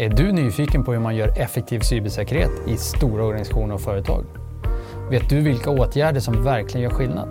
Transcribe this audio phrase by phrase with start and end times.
[0.00, 4.24] Är du nyfiken på hur man gör effektiv cybersäkerhet i stora organisationer och företag?
[5.10, 7.28] Vet du vilka åtgärder som verkligen gör skillnad?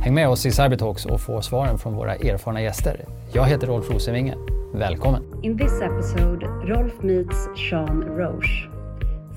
[0.00, 3.04] Häng med oss i Cybertalks och få svaren från våra erfarna gäster.
[3.32, 4.34] Jag heter Rolf Rosenvinge.
[4.74, 5.22] Välkommen!
[5.42, 8.68] In this episode, Rolf meets Sean Roche,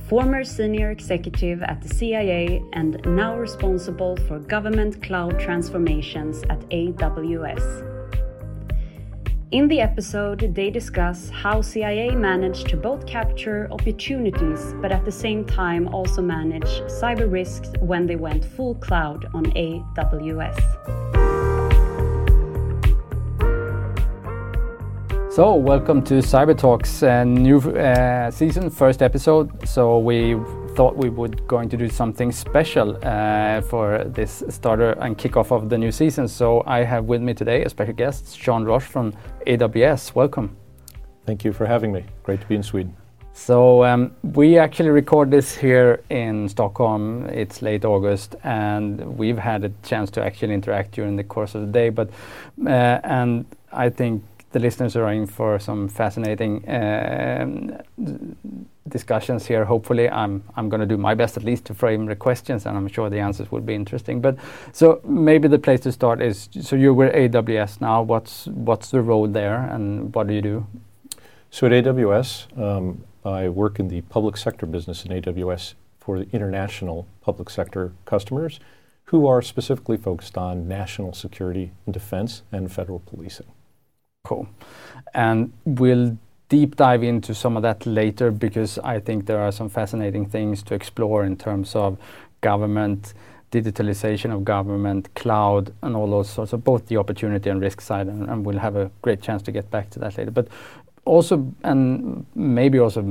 [0.10, 7.93] former senior executive at the CIA and now responsible for government cloud transformations at AWS.
[9.54, 15.11] In the episode, they discuss how CIA managed to both capture opportunities but at the
[15.11, 20.58] same time also manage cyber risks when they went full cloud on AWS.
[25.32, 29.70] So, welcome to Cyber Talks uh, new uh, season, first episode.
[29.70, 30.33] So, we
[30.75, 35.69] thought we would going to do something special uh, for this starter and kickoff of
[35.69, 36.27] the new season.
[36.27, 39.13] So, I have with me today a special guest, Sean Roche from
[39.45, 40.16] AWS.
[40.16, 40.55] Welcome.
[41.25, 42.03] Thank you for having me.
[42.23, 42.95] Great to be in Sweden.
[43.33, 47.25] So um, we actually record this here in Stockholm.
[47.25, 51.61] It's late August, and we've had a chance to actually interact during the course of
[51.61, 51.89] the day.
[51.89, 52.09] But
[52.63, 57.81] uh, and I think the listeners are in for some fascinating um,
[58.89, 59.66] discussions here.
[59.66, 62.78] Hopefully, I'm I'm going to do my best at least to frame the questions, and
[62.78, 64.22] I'm sure the answers will be interesting.
[64.22, 64.38] But
[64.72, 68.02] so maybe the place to start is so you're with AWS now.
[68.02, 70.67] What's what's the role there, and what do you do?
[71.50, 76.28] So at AWS, um, I work in the public sector business in AWS for the
[76.31, 78.59] international public sector customers
[79.06, 83.45] who are specifically focused on national security and defense and federal policing.
[84.23, 84.48] Cool.
[85.14, 86.17] And we'll
[86.53, 90.61] deep dive into some of that later because I think there are some fascinating things
[90.67, 91.97] to explore in terms of
[92.41, 93.15] government,
[93.51, 98.05] digitalization of government, cloud, and all those sorts of both the opportunity and risk side.
[98.05, 100.29] And, and we'll have a great chance to get back to that later.
[100.29, 100.47] But
[101.05, 103.01] also, and maybe also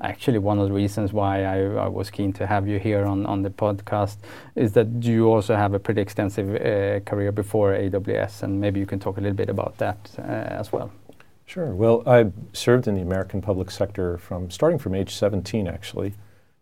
[0.00, 1.56] actually one of the reasons why I,
[1.86, 4.18] I, was keen to have you here on, on the podcast
[4.54, 8.86] is that you also have a pretty extensive uh, career before AWS, and maybe you
[8.86, 10.92] can talk a little bit about that uh, as well.
[11.46, 11.74] Sure.
[11.74, 16.14] Well, I served in the American public sector from starting from age 17, actually,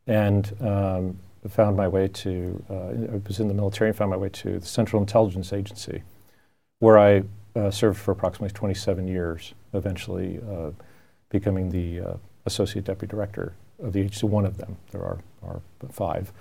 [0.06, 4.16] and um, found my way to, uh, I was in the military and found my
[4.16, 6.02] way to the Central Intelligence Agency,
[6.80, 7.22] where I
[7.54, 10.70] uh, served for approximately 27 years, eventually uh,
[11.28, 12.14] becoming the uh,
[12.46, 14.76] associate deputy director of the agency, one of them.
[14.90, 15.60] There are, are
[15.90, 16.32] five.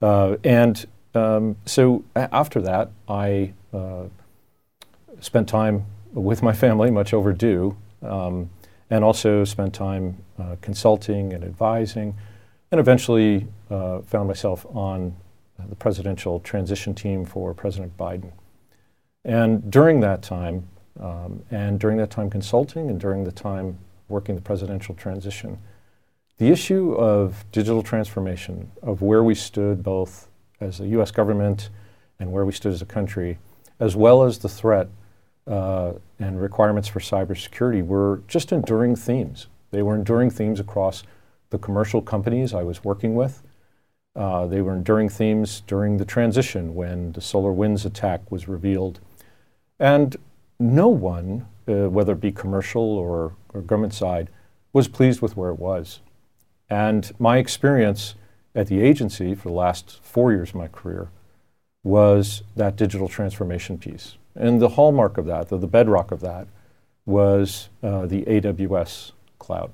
[0.00, 4.04] Uh, and um, so after that, I uh,
[5.20, 5.86] spent time
[6.20, 8.50] with my family, much overdue, um,
[8.90, 12.14] and also spent time uh, consulting and advising,
[12.70, 15.14] and eventually found myself on
[15.68, 18.32] the presidential transition team for President Biden.
[19.24, 20.68] And during that time,
[21.00, 25.58] um, and during that time consulting and during the time working the presidential transition,
[26.38, 30.28] the issue of digital transformation, of where we stood both
[30.60, 31.70] as a US government
[32.18, 33.38] and where we stood as a country,
[33.80, 34.88] as well as the threat
[35.46, 39.46] uh, and requirements for cybersecurity were just enduring themes.
[39.70, 41.02] They were enduring themes across
[41.50, 43.42] the commercial companies I was working with.
[44.16, 49.00] Uh, they were enduring themes during the transition when the SolarWinds attack was revealed
[49.78, 50.16] and
[50.58, 54.30] no one, uh, whether it be commercial or, or government side,
[54.72, 56.00] was pleased with where it was.
[56.68, 58.14] And my experience
[58.54, 61.10] at the agency for the last four years of my career
[61.84, 64.16] was that digital transformation piece.
[64.38, 66.46] And the hallmark of that, the, bedrock of that,
[67.04, 69.72] was uh, the AWS cloud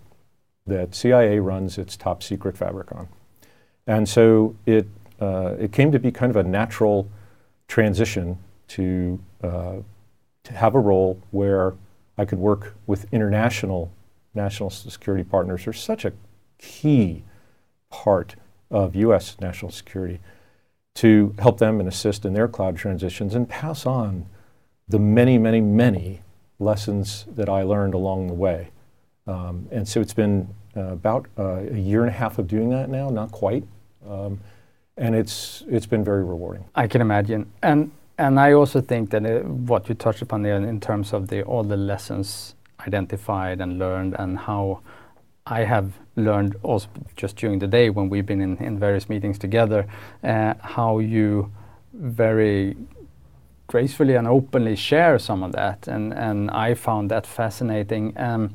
[0.67, 3.09] that CIA runs its top secret fabric on.
[3.87, 4.89] And so it,
[5.21, 7.11] uh, it came to be kind of a natural
[7.69, 8.39] transition
[8.69, 9.77] to uh,
[10.45, 11.75] to have a role where
[12.17, 13.91] I could work with international
[14.35, 16.13] national security partners are such a
[16.59, 17.25] key
[17.91, 18.37] part
[18.71, 19.37] of U.S.
[19.41, 20.21] national security
[20.97, 24.27] to help them and assist in their cloud transitions and pass on
[24.89, 26.21] the many, many, many
[26.59, 28.71] lessons that I learned along the way.
[29.27, 32.71] Um, and so it's been uh, about uh, a year and a half of doing
[32.71, 33.65] that now, not quite.
[34.09, 34.41] Um,
[34.97, 36.65] and it's, it's been very rewarding.
[36.75, 37.51] I can imagine.
[37.63, 41.29] And and I also think that uh, what you touched upon there in terms of
[41.29, 42.55] the all the lessons
[42.87, 44.81] identified and learned and how
[45.47, 49.39] I have learned also just during the day when we've been in, in various meetings
[49.39, 49.87] together,
[50.23, 51.53] uh, how you
[51.93, 52.77] very
[53.75, 58.13] gracefully and openly share some of that, and and I found that fascinating.
[58.17, 58.51] Um,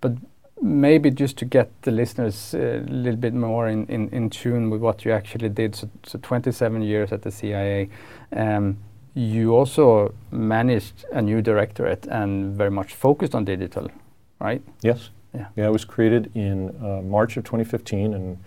[0.00, 0.12] but
[0.60, 4.70] maybe just to get the listeners uh, a little bit more in, in, in tune
[4.70, 5.74] with what you actually did.
[5.74, 7.88] So, so 27 years at the CIA.
[8.32, 8.76] Um,
[9.14, 13.88] you also managed a new directorate and very much focused on digital,
[14.40, 14.62] right?
[14.82, 15.10] Yes.
[15.34, 15.46] Yeah.
[15.56, 18.38] Yeah, it was created in uh, March of 2015, and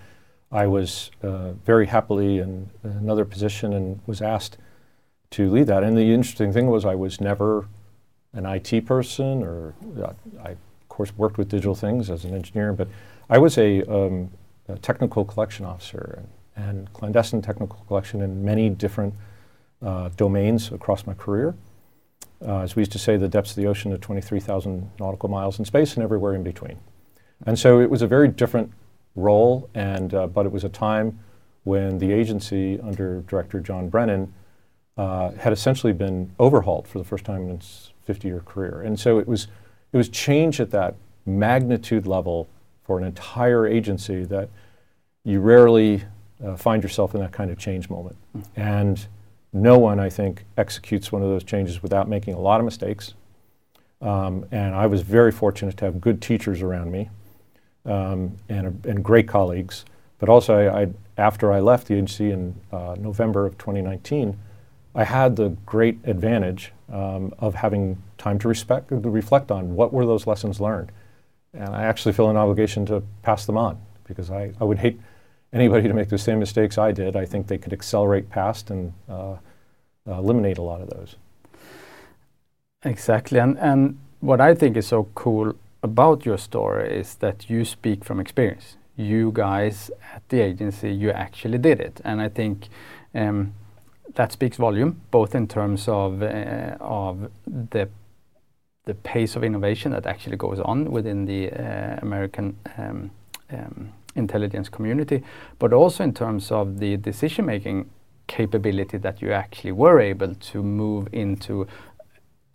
[0.52, 4.58] I was uh, very happily in another position and was asked
[5.32, 5.84] to lead that.
[5.84, 7.68] And the interesting thing was, I was never
[8.34, 10.14] an IT person, or uh,
[10.44, 12.88] I, of course, worked with digital things as an engineer, but
[13.30, 14.30] I was a, um,
[14.68, 16.20] a technical collection officer
[16.56, 19.14] and, and, clandestine technical collection in many different
[19.82, 21.56] uh, domains across my career.
[22.46, 25.60] Uh, as we used to say, the depths of the ocean are 23,000 nautical miles
[25.60, 26.78] in space and everywhere in between.
[27.46, 28.72] And so it was a very different
[29.16, 31.20] role, and, uh, but it was a time
[31.64, 34.34] when the agency under Director John Brennan
[35.02, 38.84] uh, had essentially been overhauled for the first time in its 50-year career.
[38.84, 39.48] And so it was,
[39.92, 40.94] it was change at that
[41.26, 42.48] magnitude level
[42.84, 44.48] for an entire agency that
[45.24, 46.04] you rarely
[46.46, 48.16] uh, find yourself in that kind of change moment.
[48.56, 49.04] And
[49.52, 53.16] no one, I think, executes one of those changes without making a lot of mistakes.
[54.04, 57.10] Um, and I was very fortunate to have good teachers around me
[57.88, 59.84] um, and, and great colleagues.
[60.20, 60.88] But also, I, I,
[61.18, 64.38] after I left the agency in uh, November of 2019,
[64.94, 69.94] I had the great advantage um, of having time to, respect, to reflect on what
[69.94, 70.92] were those lessons learned.
[71.54, 75.00] And I actually feel an obligation to pass them on because I, I would hate
[75.54, 77.16] anybody to make the same mistakes I did.
[77.16, 79.38] I think they could accelerate past and uh, uh,
[80.08, 81.16] eliminate a lot of those.
[82.84, 83.40] Exactly.
[83.40, 85.54] And, and what I think is so cool
[85.84, 88.78] about your story is that you speak from experience.
[88.96, 92.02] You guys at the agency, you actually did it.
[92.04, 92.68] And I think
[93.16, 93.54] um,
[94.16, 97.14] that speaks volume, both in terms of, uh,
[98.86, 103.10] the, pace of innovation that actually goes on within the uh, American um,
[103.52, 105.24] um, intelligence community,
[105.60, 107.90] but also in terms of the decision-making
[108.28, 111.66] capability that you actually were able to move into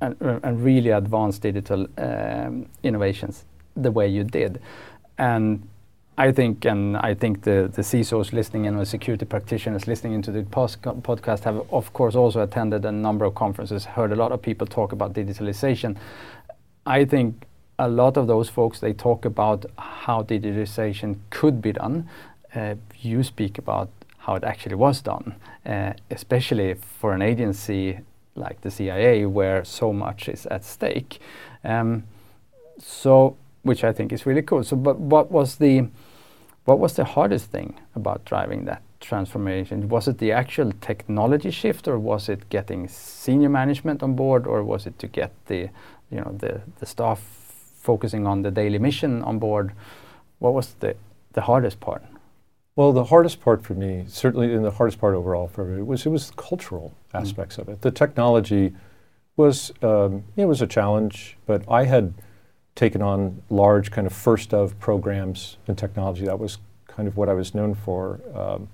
[0.00, 3.44] and, really advance digital um, innovations
[3.74, 4.60] the way you did.
[5.18, 5.66] And
[6.18, 10.32] I think, and I think the, the CISOs listening and the security practitioners listening into
[10.32, 14.40] the podcast have, of course, also attended a number of conferences, heard a lot of
[14.40, 15.96] people talk about digitalization.
[16.86, 17.44] I think
[17.78, 22.08] a lot of those folks, they talk about how digitalization could be done.
[22.54, 25.34] Uh, you speak about how it actually was done,
[25.66, 28.00] uh, especially for an agency
[28.34, 31.18] like the CIA, where so much is at stake.
[31.62, 32.04] Um,
[32.78, 34.64] so, which I think is really cool.
[34.64, 35.88] So, but what was the
[36.66, 39.88] what was the hardest thing about driving that transformation?
[39.88, 44.62] Was it the actual technology shift, or was it getting senior management on board, or
[44.62, 45.70] was it to get the
[46.10, 47.20] you know the the staff
[47.80, 49.72] focusing on the daily mission on board?
[50.40, 50.96] What was the
[51.32, 52.02] the hardest part?
[52.74, 56.04] Well, the hardest part for me, certainly, and the hardest part overall for me, was
[56.04, 57.20] it was the cultural mm.
[57.20, 57.60] aspects mm.
[57.60, 57.82] of it.
[57.82, 58.74] The technology
[59.36, 62.12] was um, it was a challenge, but I had
[62.76, 66.24] taken on large kind of first of programs in technology.
[66.24, 68.20] That was kind of what I was known for.
[68.32, 68.68] Um,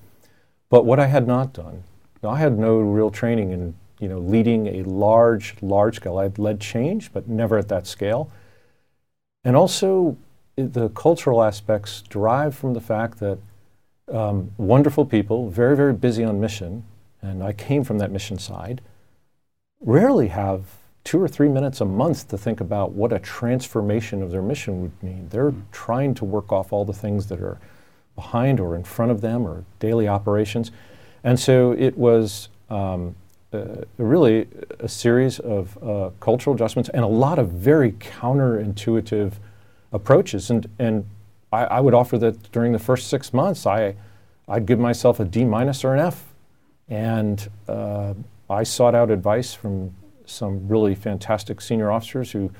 [0.68, 1.84] but what I had not done,
[2.22, 6.18] I had no real training in you know leading a large large scale.
[6.18, 8.30] I had led change, but never at that scale.
[9.44, 10.16] And also,
[10.56, 13.38] the cultural aspects derive from the fact that
[14.12, 16.84] um, wonderful people, very, very busy on mission,
[17.20, 18.80] and I came from that mission side,
[19.80, 20.64] rarely have
[21.04, 24.82] two or three minutes a month to think about what a transformation of their mission
[24.82, 25.28] would mean.
[25.30, 25.60] They're mm-hmm.
[25.72, 27.58] trying to work off all the things that are
[28.14, 30.70] behind or in front of them or daily operations.
[31.24, 33.14] And so it was um,
[33.52, 34.48] uh, really
[34.80, 39.34] a series of uh, cultural adjustments and a lot of very counterintuitive
[39.92, 40.50] approaches.
[40.50, 41.04] And, and
[41.52, 43.94] I, I, would offer that during the first six months, I,
[44.48, 46.24] I'd give myself a D minus or an F.
[46.88, 48.14] And uh,
[48.48, 49.94] I sought out advice from
[50.32, 52.50] some really fantastic senior officers who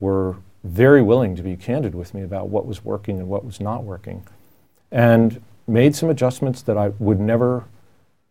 [0.00, 3.60] were very willing to be candid with me about what was working and what was
[3.60, 4.26] not working.
[4.90, 7.64] And made some adjustments that I would never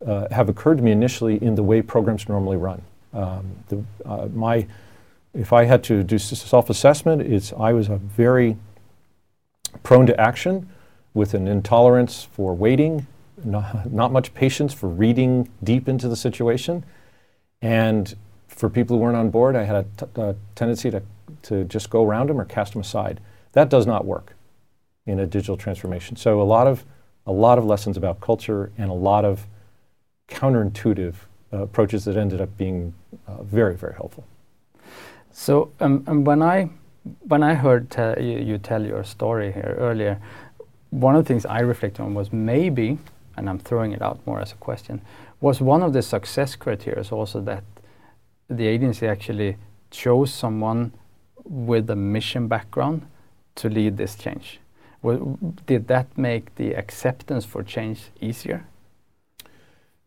[0.05, 2.81] uh, have occurred to me initially in the way programs normally run.
[3.13, 4.67] Um, the, uh, my,
[5.33, 8.57] if I had to do self-assessment, it's I was a very
[9.83, 10.69] prone to action
[11.13, 13.07] with an intolerance for waiting,
[13.43, 16.83] not, not much patience for reading deep into the situation.
[17.61, 18.15] And
[18.53, 21.01] for people who weren't on board, I had a, t- a tendency to,
[21.43, 23.19] to just go around them or cast them aside.
[23.53, 24.35] That does not work
[25.05, 26.15] in a digital transformation.
[26.15, 26.85] So a lot of
[27.25, 29.47] a lot of lessons about culture and a lot of
[30.27, 31.15] counterintuitive
[31.53, 32.93] uh, approaches that ended up being
[33.27, 34.25] uh, very very helpful.
[35.31, 36.69] So um, um when I
[37.27, 40.21] when I heard te- you, you, tell your story here earlier,
[40.89, 42.97] one of the things I reflected on was maybe,
[43.35, 45.01] and I'm throwing it out more as a question,
[45.41, 47.63] was one of the success criteria also that
[48.49, 49.57] the agency actually
[49.91, 50.91] chose someone
[51.43, 53.05] with a mission background
[53.55, 54.59] to lead this change.
[55.01, 58.65] Well, did that make the acceptance for change easier?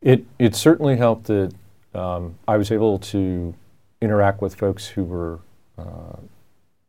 [0.01, 1.53] It it certainly helped that
[1.95, 3.55] um, I was able to
[4.01, 5.41] interact with folks who were
[5.79, 6.17] uh,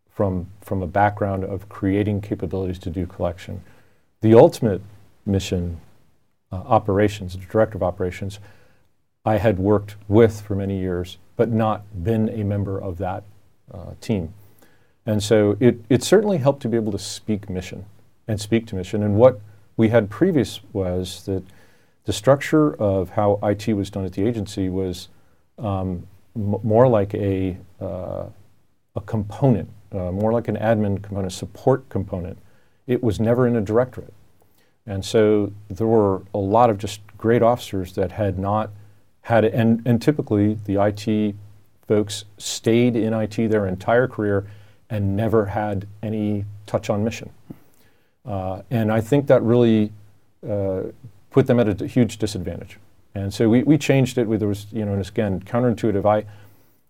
[0.10, 3.62] from from a background of creating capabilities to do collection.
[4.22, 4.82] The ultimate
[5.26, 5.80] mission,
[6.52, 8.40] uh, operations, director of operations,
[9.26, 13.24] I had worked with for many years, but not been a member of that
[13.74, 14.34] uh, team.
[15.06, 17.86] And so it, it certainly helped to be able to speak mission
[18.28, 19.04] and speak to mission.
[19.04, 19.40] And what
[19.78, 21.44] we had previous was that
[22.04, 25.08] the structure of how IT was done at the agency was
[25.58, 28.26] um, m- more like a, uh,
[28.96, 32.38] a component, uh, more like an admin component, support component.
[32.88, 34.14] It was never in a directorate.
[34.86, 38.72] And so there were a lot of just great officers that had not
[39.28, 41.36] had and, and typically the IT
[41.86, 44.48] folks stayed in IT their entire career
[44.90, 47.30] and never had any touch on mission.
[48.26, 49.92] Uh, and I think that really
[50.48, 50.84] uh,
[51.30, 52.78] put them at a huge disadvantage.
[53.16, 54.30] And so we, we changed it.
[54.30, 56.06] With, there was, you know, and again, counterintuitive.
[56.06, 56.26] I,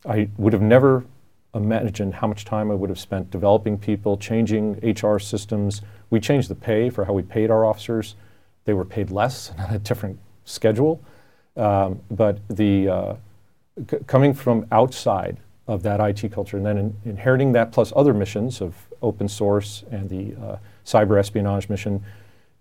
[0.07, 1.05] I would have never
[1.55, 5.81] imagined how much time I would have spent developing people, changing HR systems.
[6.11, 8.13] We changed the pay for how we paid our officers.
[8.65, 11.01] They were paid less and on a different schedule.
[11.57, 13.15] Um, but the uh,
[13.89, 15.37] c- coming from outside
[15.67, 19.83] of that IT culture and then in, inheriting that plus other missions of open source
[19.91, 22.03] and the uh, cyber espionage mission,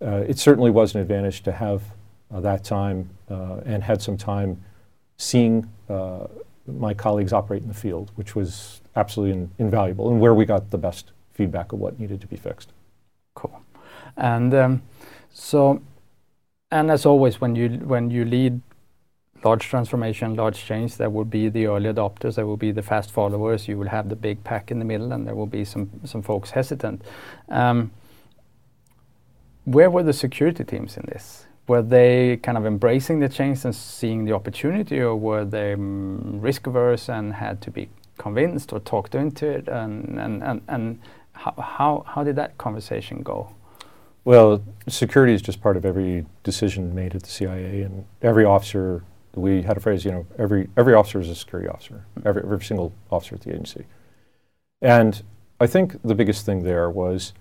[0.01, 1.81] uh, it certainly was an advantage to have
[2.31, 4.61] uh, that time uh, and had some time
[5.17, 6.27] seeing uh,
[6.67, 10.69] my colleagues operate in the field, which was absolutely in, invaluable and where we got
[10.71, 12.71] the best feedback of what needed to be fixed.
[13.35, 13.61] Cool.
[14.17, 14.81] And um,
[15.31, 15.81] so,
[16.71, 18.59] and as always, when you when you lead
[19.47, 23.09] large transformation, large change, there will be the early adopters, there will be the fast
[23.11, 25.89] followers, you will have the big pack in the middle, and there will be some,
[26.03, 27.01] some folks hesitant.
[27.47, 27.91] Um,
[29.63, 31.45] where were the security teams in this?
[31.67, 36.41] Were they kind of embracing the change and seeing the opportunity, or were they um,
[36.41, 37.87] risk averse and had to be
[38.17, 39.69] convinced or talked into it?
[39.69, 40.99] And, and, and, and
[41.33, 43.37] how, how, how did that conversation go?
[44.25, 49.03] Well, security is just part of every decision made at the CIA, and every officer
[49.37, 52.63] we had a phrase, you know, every, every officer is a security officer, every, every
[52.63, 53.85] single officer at the agency.
[54.81, 55.21] And
[55.59, 57.33] I think the biggest thing there was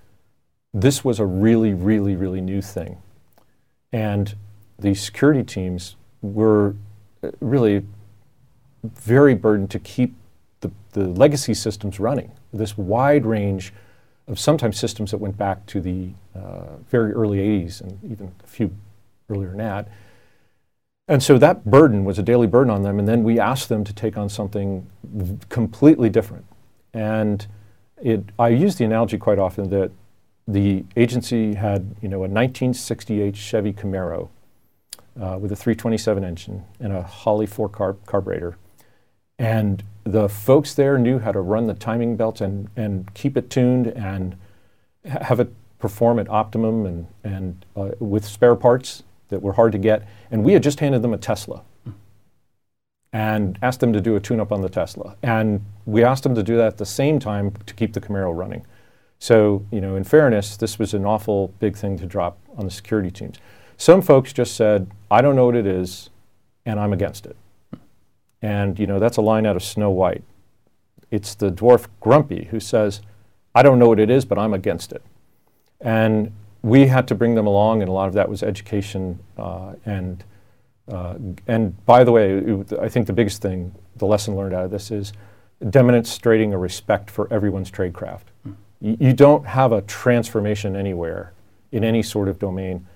[0.73, 2.99] this was a really, really, really new thing.
[3.93, 4.35] And
[4.79, 6.76] the security teams were
[7.23, 7.87] uh, really
[8.85, 10.15] very burdened to keep
[10.61, 13.73] the, the legacy systems running, this wide range
[14.29, 18.47] of sometimes systems that went back to the uh, very early 80s and even a
[18.47, 18.75] few
[19.31, 19.88] earlier than that
[21.08, 22.98] and so that burden was a daily burden on them.
[22.98, 24.86] And then we asked them to take on something
[25.48, 26.44] completely different.
[26.92, 27.46] And
[28.02, 29.92] it, I use the analogy quite often that
[30.48, 34.28] the agency had, you know, a 1968 Chevy Camaro
[35.20, 38.56] uh, with a 327 engine and a Holley four carb carburetor.
[39.38, 43.50] And the folks there knew how to run the timing belt and, and keep it
[43.50, 44.36] tuned and
[45.04, 49.78] have it perform at optimum and, and uh, with spare parts that were hard to
[49.78, 50.06] get.
[50.30, 51.62] And we had just handed them a Tesla
[53.12, 55.16] and asked them to do a tune up on the Tesla.
[55.23, 58.37] And we asked them to do that at the same time to keep the Camaro
[58.37, 58.66] running.
[59.18, 62.71] So, you know, in fairness, this was an awful big thing to drop on the
[62.71, 63.38] security teams.
[63.78, 66.11] Some folks just said, I don't know what it is,
[66.64, 67.37] and I'm against it.
[68.42, 70.23] And, you know, that's a line out of Snow White.
[71.11, 73.00] It's the dwarf Grumpy who says,
[73.54, 75.02] I don't know what it is, but I'm against it.
[75.80, 79.18] And we had to bring them along, and a lot of that was education.
[79.36, 80.25] Uh, and
[80.88, 81.14] uh,
[81.46, 84.70] and by the way, it, I think the biggest thing, the lesson learned out of
[84.70, 85.12] this is
[85.70, 88.30] demonstrating a respect for everyone's trade craft.
[88.46, 88.54] Mm.
[88.80, 91.32] Y- you don't have a transformation anywhere
[91.72, 92.86] in any sort of domain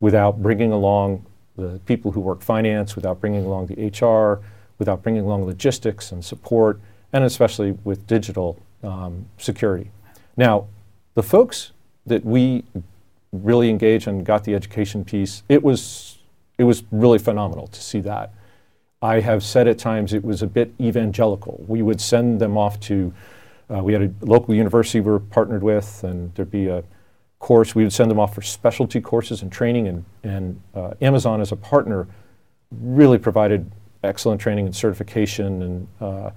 [0.00, 1.24] without bringing along
[1.56, 4.42] the people who work finance, without bringing along the HR,
[4.78, 6.80] without bringing along logistics and support,
[7.12, 9.90] and especially with digital um, security.
[10.36, 10.68] Now,
[11.14, 11.72] the folks
[12.06, 12.64] that we
[13.32, 15.42] really engaged and got the education piece.
[15.48, 16.18] It was
[16.58, 18.34] it was really phenomenal to see that.
[19.02, 21.64] I have said at times it was a bit evangelical.
[21.66, 23.14] We would send them off to,
[23.74, 26.84] uh, we had a local university we were partnered with, and there'd be a
[27.38, 27.74] course.
[27.74, 31.50] We would send them off for specialty courses and training, and, and uh, Amazon as
[31.50, 32.06] a partner
[32.70, 33.72] really provided
[34.04, 36.30] excellent training and certification, and uh,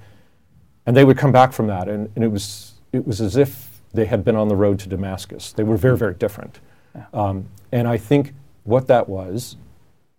[0.86, 3.73] and they would come back from that, and, and it was it was as if
[3.94, 5.52] they had been on the road to Damascus.
[5.52, 6.60] They were very very different.
[6.96, 7.06] Yeah.
[7.14, 8.34] Um, and I think
[8.64, 9.58] what that was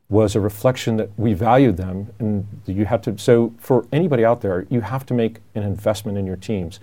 [0.08, 4.42] was a reflection that we valued them and you have to so for anybody out
[4.42, 6.78] there you have to make an investment in your teams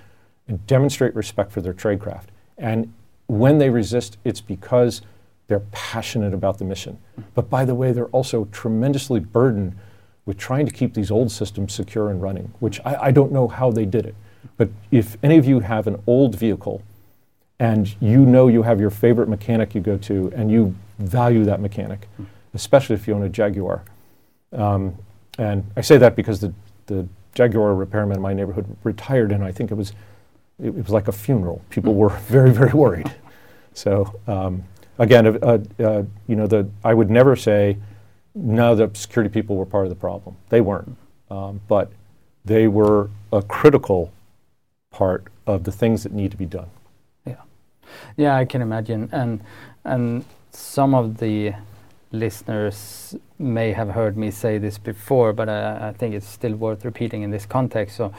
[0.47, 2.25] and demonstrate respect for their tradecraft
[2.57, 2.93] And
[3.31, 5.01] when they resist, it's because
[5.47, 6.97] they're passionate about the mission.
[7.33, 9.75] But by the way, they're also tremendously burdened
[10.25, 13.47] with trying to keep these old systems secure and running, which I, I don't know
[13.47, 14.15] how they did it.
[14.57, 16.81] But if any of you have an old vehicle
[17.59, 21.59] and you know you have your favorite mechanic you go to and you value that
[21.59, 22.07] mechanic,
[22.53, 23.83] especially if you own a Jaguar.
[24.53, 24.95] Um,
[25.37, 26.53] and I say that because the,
[26.87, 29.91] the Jaguar repairman in my neighborhood retired, and I think it was,
[30.59, 31.61] it, it was like a funeral.
[31.69, 33.13] People were very, very worried.
[33.73, 34.63] So um,
[34.97, 37.77] again, uh, uh, you know, the, I would never say,
[38.33, 40.35] no, the security people were part of the problem.
[40.49, 40.95] They weren't,
[41.29, 41.91] um, but
[42.45, 44.11] they were a critical
[44.91, 46.69] part of the things that need to be done.
[47.25, 47.41] Yeah,
[48.17, 49.41] yeah, I can imagine, and
[49.83, 51.53] and some of the
[52.11, 56.83] listeners may have heard me say this before, but I, I think it's still worth
[56.83, 57.95] repeating in this context.
[57.95, 58.13] So,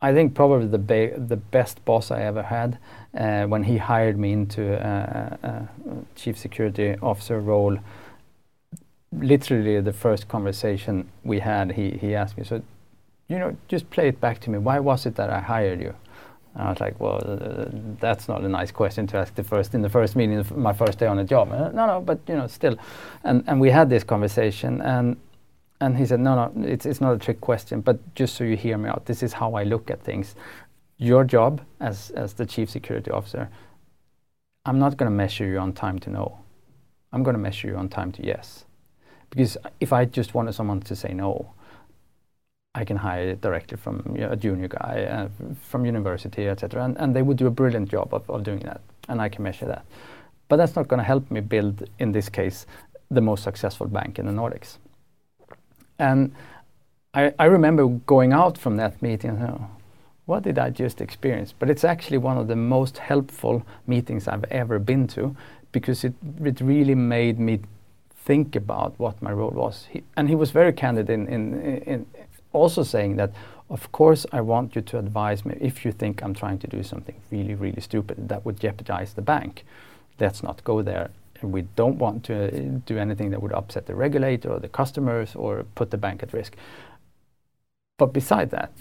[0.00, 2.78] I think probably the ba- the best boss I ever had
[3.16, 5.68] uh, when he hired me into a, a, a
[6.14, 7.78] chief security officer role.
[9.12, 12.62] Literally, the first conversation we had, he he asked me, "So,
[13.28, 14.58] you know, just play it back to me.
[14.58, 15.94] Why was it that I hired you?"
[16.54, 17.66] And I was like, well, uh,
[18.00, 20.72] that's not a nice question to ask the first in the first meeting, of my
[20.72, 21.52] first day on the job.
[21.52, 22.76] Uh, no, no, but you know, still,
[23.24, 25.16] and and we had this conversation, and
[25.80, 28.56] and he said, no, no, it's it's not a trick question, but just so you
[28.56, 30.34] hear me out, this is how I look at things.
[30.96, 33.50] Your job as as the chief security officer,
[34.64, 36.38] I'm not going to measure you on time to no.
[37.12, 38.64] I'm going to measure you on time to yes,
[39.28, 41.52] because if I just wanted someone to say no,
[42.76, 45.28] I can hire directly from you know, a junior guy uh,
[45.62, 46.84] from university, etc.
[46.84, 49.42] And, and they would do a brilliant job of, of doing that, and I can
[49.42, 49.84] measure that.
[50.48, 52.66] But that's not going to help me build, in this case,
[53.10, 54.76] the most successful bank in the Nordics.
[55.98, 56.34] And
[57.14, 59.70] I, I remember going out from that meeting and oh,
[60.26, 61.54] what did I just experience?
[61.58, 65.34] But it's actually one of the most helpful meetings I've ever been to
[65.72, 66.14] because it,
[66.44, 67.60] it really made me
[68.26, 69.86] think about what my role was.
[69.88, 71.54] He, and he was very candid in, in,
[71.86, 72.06] in,
[72.56, 73.32] also saying that,
[73.70, 76.82] of course, I want you to advise me if you think I'm trying to do
[76.82, 79.64] something really, really stupid that would jeopardize the bank.
[80.18, 81.10] Let's not go there.
[81.42, 82.50] And we don't want to
[82.86, 86.32] do anything that would upset the regulator or the customers or put the bank at
[86.32, 86.56] risk.
[87.98, 88.72] But beside that,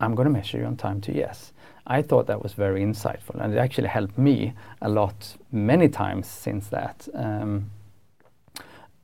[0.00, 1.52] I'm going to measure you on time to yes.
[1.86, 6.26] I thought that was very insightful, and it actually helped me a lot many times
[6.26, 7.08] since that.
[7.14, 7.70] Um,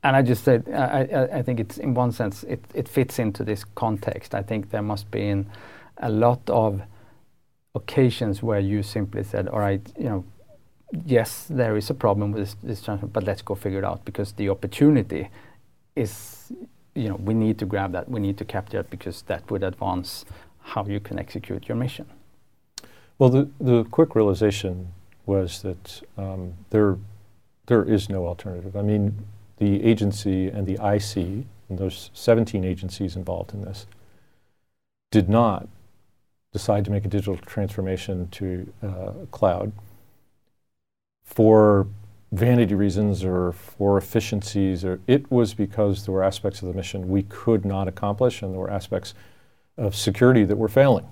[0.05, 3.43] and I just said, I, I, think it's in one sense it, it fits into
[3.43, 4.35] this context.
[4.35, 5.47] I think there must be in
[5.97, 6.83] a lot of
[7.73, 10.23] occasions where you simply said, all right, you know,
[11.07, 14.05] yes, there is a problem with this, this transfer, but let's go figure it out
[14.05, 15.29] because the opportunity
[15.95, 16.51] is,
[16.93, 19.63] you know, we need to grab that, we need to capture it because that would
[19.63, 20.23] advance
[20.59, 22.05] how you can execute your mission.
[23.17, 24.89] Well, the, the quick realization
[25.25, 26.99] was that um, there,
[27.65, 28.75] there is no alternative.
[28.75, 29.25] I mean,
[29.57, 33.85] the agency and the IC, and those 17 agencies involved in this,
[35.11, 35.67] did not
[36.51, 39.71] decide to make a digital transformation to uh, cloud
[41.23, 41.87] for
[42.31, 47.07] vanity reasons or for efficiencies or it was because there were aspects of the mission
[47.07, 49.13] we could not accomplish and there were aspects
[49.77, 51.05] of security that were failing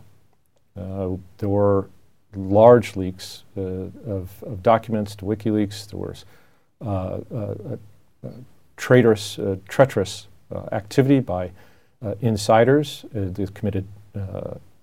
[0.78, 1.88] uh, there were
[2.36, 5.90] large leaks uh, of, of, documents to WikiLeaks.
[5.90, 6.26] There was
[6.82, 7.78] uh, uh
[8.78, 11.52] traitorous, uh, treacherous uh, activity by
[12.04, 13.88] uh, insiders that committed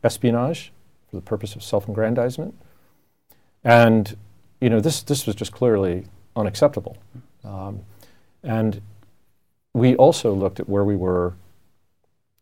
[0.03, 0.73] espionage
[1.09, 2.55] for the purpose of self-aggrandizement.
[3.63, 4.17] And
[4.61, 6.97] you know, this, this was just clearly unacceptable.
[7.45, 7.81] Um,
[8.43, 8.81] and
[9.73, 11.35] we also looked at where we were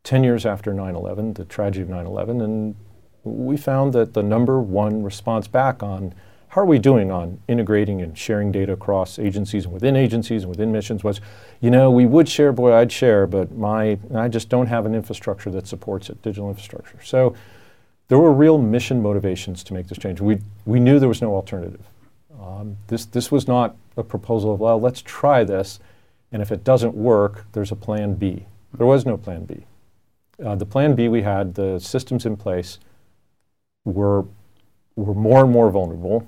[0.05, 2.75] 10 years after 9 11, the tragedy of 9 11, and
[3.25, 6.15] we found that the number one response back on
[6.51, 10.51] how are we doing on integrating and sharing data across agencies and within agencies and
[10.51, 11.21] within missions was,
[11.61, 14.95] you know, we would share, boy, I'd share, but my, I just don't have an
[14.95, 16.99] infrastructure that supports it, digital infrastructure.
[17.05, 17.35] So
[18.09, 20.23] there were real mission motivations to make this change.
[20.23, 21.87] We, we knew there was no alternative.
[22.41, 25.81] Um, this, this was not a proposal of, well, let's try this,
[26.33, 28.47] and if it doesn't work, there's a plan B.
[28.73, 29.67] There was no plan B.
[30.43, 32.79] Uh, the plan B we had, the systems in place,
[33.85, 34.25] were,
[34.97, 36.27] were more and more vulnerable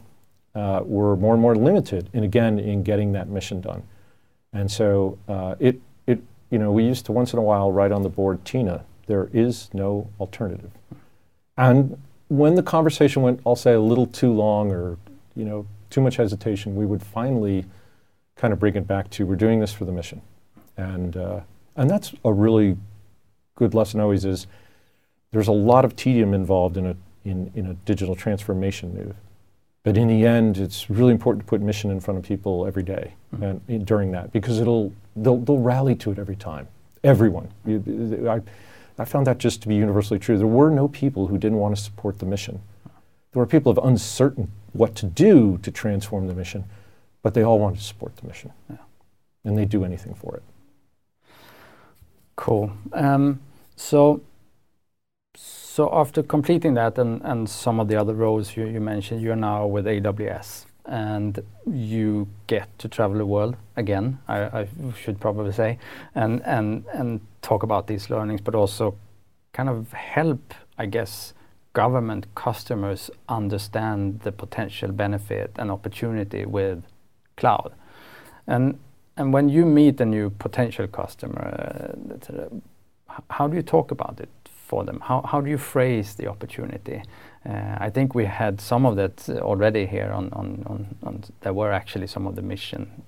[0.54, 3.82] uh, were more and more limited in again in getting that mission done.
[4.52, 7.92] And so uh, it it you know we used to once in a while write
[7.92, 10.70] on the board Tina there is no alternative.
[11.56, 14.98] And when the conversation went I'll say a little too long or
[15.36, 17.64] you know too much hesitation we would finally
[18.36, 20.20] kind of bring it back to we're doing this for the mission.
[20.76, 21.40] And uh,
[21.76, 22.76] and that's a really
[23.54, 24.46] good lesson always is
[25.32, 29.14] there's a lot of tedium involved in a in, in a digital transformation move.
[29.82, 32.82] But in the end, it's really important to put mission in front of people every
[32.82, 33.42] day mm-hmm.
[33.42, 36.68] and, and during that because it'll they'll, they'll rally to it every time.
[37.02, 37.48] Everyone.
[37.64, 38.42] You, I,
[39.00, 40.36] I found that just to be universally true.
[40.36, 42.60] There were no people who didn't want to support the mission.
[43.32, 46.64] There were people of uncertain what to do to transform the mission,
[47.22, 48.52] but they all wanted to support the mission.
[48.68, 48.76] Yeah.
[49.44, 50.42] And they'd do anything for it.
[52.36, 52.72] Cool.
[52.92, 53.40] Um,
[53.76, 54.20] so,
[55.72, 59.84] so after completing that and, some of the other roles you, mentioned, you're now with
[59.84, 64.66] AWS and you get to travel the world again, I,
[65.00, 65.78] should probably say,
[66.16, 68.96] and, and, and talk about these learnings, but also
[69.52, 71.34] kind of help, I guess,
[71.72, 76.82] government customers understand the potential benefit and opportunity with
[77.36, 77.74] cloud.
[78.48, 78.76] And,
[79.16, 81.94] and when you meet a new potential customer,
[82.28, 82.48] uh,
[83.30, 84.30] how do you talk about it
[84.70, 85.00] for them?
[85.08, 87.02] How, how do you phrase the opportunity?
[87.44, 91.52] Uh, I think we had some of that already here on, on, on, on, there
[91.52, 93.02] were actually some of the mission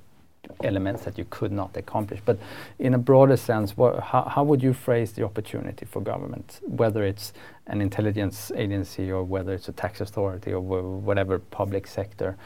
[0.64, 2.20] elements that you could not accomplish.
[2.25, 2.38] But
[2.79, 7.33] in a broader sense, how, how would you phrase the opportunity for government, whether it's
[7.66, 12.37] an intelligence agency or whether it's a tax authority or whatever public sector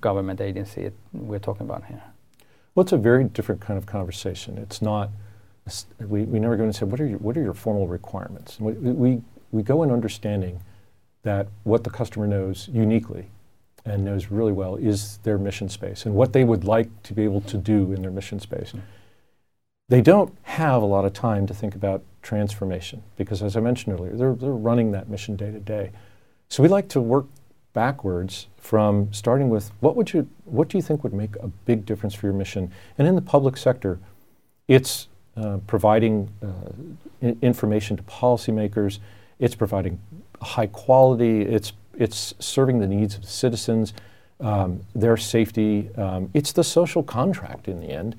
[0.00, 2.02] government agency it, we're talking about here?
[2.74, 4.56] Well, it's a very different kind of conversation.
[4.58, 5.10] It's not,
[6.00, 8.58] we, we never go in and say, what are your, what are your formal requirements?
[8.58, 9.22] We, we,
[9.52, 10.60] we go in understanding
[11.22, 13.30] that what the customer knows uniquely
[13.84, 17.24] and knows really well is their mission space and what they would like to be
[17.24, 18.72] able to do in their mission space.
[19.88, 23.98] They don't have a lot of time to think about transformation because, as I mentioned
[23.98, 25.90] earlier, they're, they're running that mission day to day.
[26.48, 27.26] So we like to work
[27.72, 31.86] backwards from starting with what would you what do you think would make a big
[31.86, 32.70] difference for your mission?
[32.98, 33.98] And in the public sector,
[34.68, 38.98] it's uh, providing uh, information to policymakers.
[39.38, 40.00] It's providing
[40.42, 41.42] high quality.
[41.42, 43.92] It's it's serving the needs of citizens,
[44.40, 45.90] um, their safety.
[45.96, 48.16] Um, it's the social contract in the end.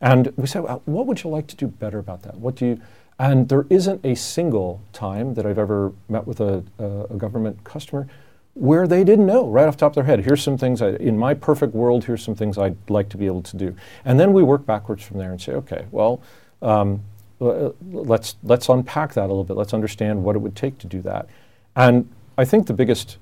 [0.00, 2.36] And we say, well, what would you like to do better about that?
[2.36, 2.80] What do you?
[3.18, 7.62] And there isn't a single time that I've ever met with a, a, a government
[7.64, 8.06] customer
[8.54, 10.24] where they didn't know right off the top of their head.
[10.24, 12.04] Here's some things I, in my perfect world.
[12.04, 13.76] Here's some things I'd like to be able to do.
[14.04, 16.22] And then we work backwards from there and say, okay, well.
[16.64, 17.02] Um,
[17.40, 19.56] let's let's unpack that a little bit.
[19.56, 21.28] Let's understand what it would take to do that.
[21.76, 23.18] And I think the biggest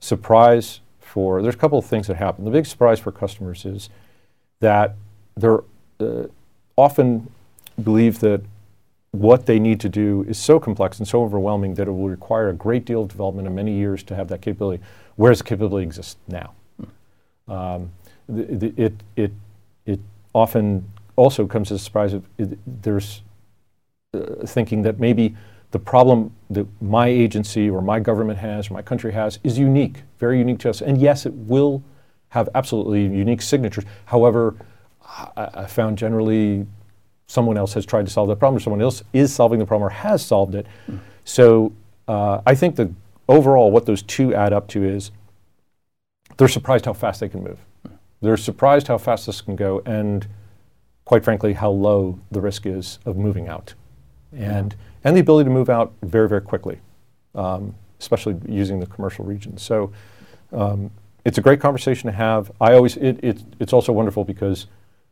[0.00, 2.44] surprise for there's a couple of things that happen.
[2.44, 3.88] The big surprise for customers is
[4.60, 4.96] that
[5.36, 5.62] they're
[6.00, 6.24] uh,
[6.76, 7.30] often
[7.82, 8.42] believe that
[9.12, 12.48] what they need to do is so complex and so overwhelming that it will require
[12.48, 14.82] a great deal of development and many years to have that capability,
[15.14, 16.52] whereas the capability exists now.
[17.46, 17.92] Um,
[18.28, 19.32] the, the, it, it,
[19.86, 20.00] it
[20.32, 22.12] often also comes as a surprise.
[22.12, 23.22] Of, it, there's
[24.14, 25.34] uh, thinking that maybe
[25.70, 30.02] the problem that my agency or my government has or my country has is unique,
[30.18, 30.80] very unique to us.
[30.80, 31.82] And yes, it will
[32.28, 33.84] have absolutely unique signatures.
[34.06, 34.54] However,
[35.36, 36.66] I, I found generally
[37.26, 39.86] someone else has tried to solve that problem, or someone else is solving the problem
[39.86, 40.66] or has solved it.
[40.88, 41.00] Mm.
[41.24, 41.72] So
[42.06, 42.90] uh, I think that
[43.28, 45.10] overall, what those two add up to is
[46.36, 47.58] they're surprised how fast they can move.
[47.88, 47.92] Mm.
[48.20, 50.26] They're surprised how fast this can go, and
[51.04, 53.74] quite frankly, how low the risk is of moving out.
[54.32, 56.80] And and the ability to move out very, very quickly,
[57.34, 59.62] um, especially using the commercial regions.
[59.62, 59.92] So
[60.52, 60.90] um,
[61.24, 62.50] it's a great conversation to have.
[62.60, 64.66] I always, it, it, it's also wonderful because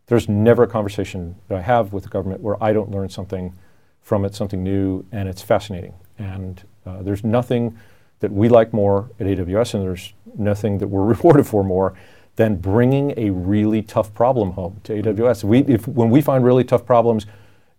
[0.07, 3.55] there's never a conversation that I have with the government where I don't learn something
[4.00, 5.94] from it, something new, and it's fascinating.
[6.18, 7.78] And uh, there's nothing
[8.20, 11.94] that we like more at AWS, and there's nothing that we're rewarded for more
[12.37, 15.45] than bringing a really tough problem home to AWS.
[15.45, 17.27] We, if, when we find really tough problems,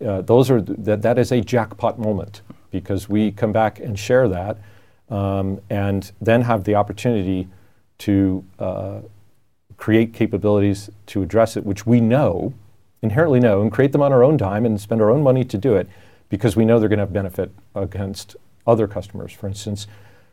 [0.05, 3.97] uh, those are th- that, that is a jackpot moment because we come back and
[3.97, 4.57] share that
[5.09, 7.47] um, and then have the opportunity
[7.99, 8.99] to uh,
[9.77, 12.53] create capabilities to address it, which we know,
[13.01, 15.57] inherently know, and create them on our own time and spend our own money to
[15.57, 15.87] do it
[16.29, 18.35] because we know they're going to have benefit against
[18.65, 19.31] other customers.
[19.31, 19.87] For instance,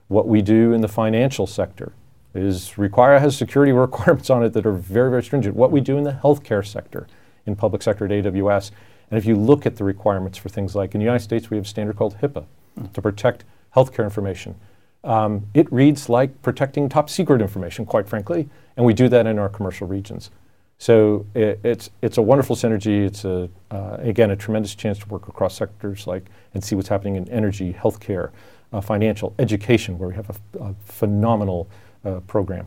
[0.09, 1.93] what we do in the financial sector
[2.35, 5.57] is require has security requirements on it that are very, very stringent.
[5.57, 7.07] What we do in the healthcare sector,
[7.47, 8.71] in public sector at AWS,
[9.11, 11.57] and if you look at the requirements for things like in the United States, we
[11.57, 12.45] have a standard called HIPAA
[12.79, 12.93] mm.
[12.93, 14.55] to protect healthcare information.
[15.03, 19.39] Um, it reads like protecting top secret information, quite frankly, and we do that in
[19.39, 20.31] our commercial regions.
[20.79, 23.07] So it, it's it's a wonderful synergy.
[23.07, 26.89] It's a uh, again a tremendous chance to work across sectors like and see what's
[26.89, 28.31] happening in energy, healthcare,
[28.73, 31.69] uh, financial, education, where we have a, a phenomenal
[32.27, 32.67] program.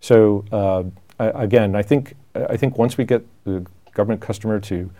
[0.00, 0.84] So uh,
[1.18, 4.90] again, I think I think once we get the government customer to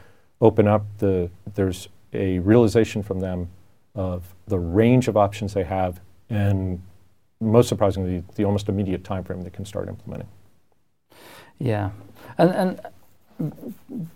[0.40, 3.48] open up the there's a realization from them
[3.94, 6.80] of the range of options they have and
[7.40, 10.28] most surprisingly, the almost immediate time frame they can start implementing.
[11.58, 11.90] Yeah,
[12.38, 12.80] and and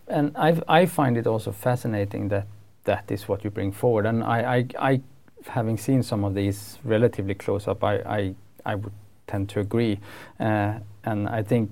[0.09, 2.47] and I I find it also fascinating that
[2.85, 5.01] that is what you bring forward, and I I, I
[5.47, 8.35] having seen some of these relatively close up, I I,
[8.67, 8.93] I would
[9.27, 10.01] tend to agree,
[10.41, 11.71] uh, and I think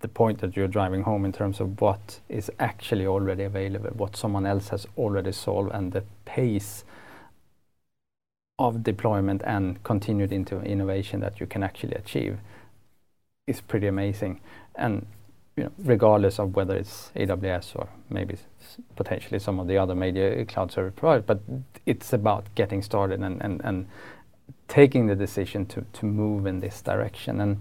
[0.00, 4.16] the point that you're driving home in terms of what is actually already available, what
[4.16, 6.84] someone else has already solved, and the pace
[8.58, 12.38] of deployment and continued into innovation that you can actually achieve
[13.46, 14.40] is pretty amazing.
[14.74, 15.06] And
[15.56, 18.36] you know, regardless of whether it's AWS or maybe
[18.94, 21.40] potentially some of the other major cloud service providers, but
[21.86, 23.88] it's about getting started and, and, and
[24.68, 27.40] taking the decision to, to move in this direction.
[27.40, 27.58] And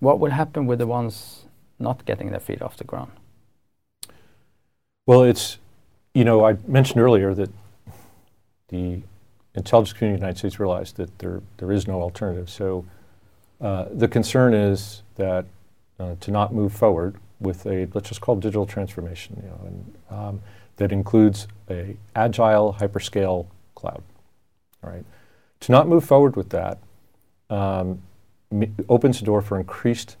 [0.00, 1.44] what will happen with the ones
[1.78, 3.10] not getting their feet off the ground?
[5.06, 5.58] Well, it's,
[6.14, 7.50] you know, I mentioned earlier that
[8.68, 9.02] the
[9.54, 12.48] intelligence community in the United States realized that there, there is no alternative.
[12.50, 12.84] So
[13.60, 15.46] uh, the concern is that
[15.98, 19.60] uh, to not move forward with a, let's just call it digital transformation, you know,
[19.66, 20.42] and, um,
[20.76, 24.02] that includes a agile hyperscale cloud,
[24.84, 25.04] all right?
[25.66, 26.78] To not move forward with that
[27.50, 28.00] um,
[28.88, 30.16] opens the door for increased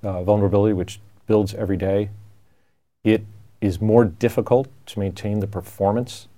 [0.00, 2.10] uh, vulnerability, which builds every day.
[3.02, 3.26] It
[3.60, 6.28] is more difficult to maintain the performance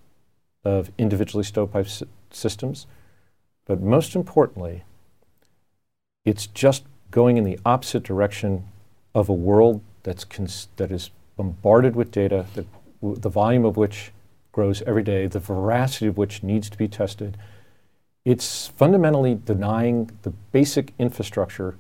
[0.65, 2.87] of individually stovepipe s- systems.
[3.67, 4.85] But most importantly,
[6.25, 8.67] it's just going in the opposite direction
[9.15, 12.65] of a world that's cons- that is bombarded with data, that
[13.03, 14.13] w- the volume of which
[14.53, 17.37] grows every day, the veracity of which needs to be tested.
[18.27, 21.79] It's fundamentally denying the basic infrastructure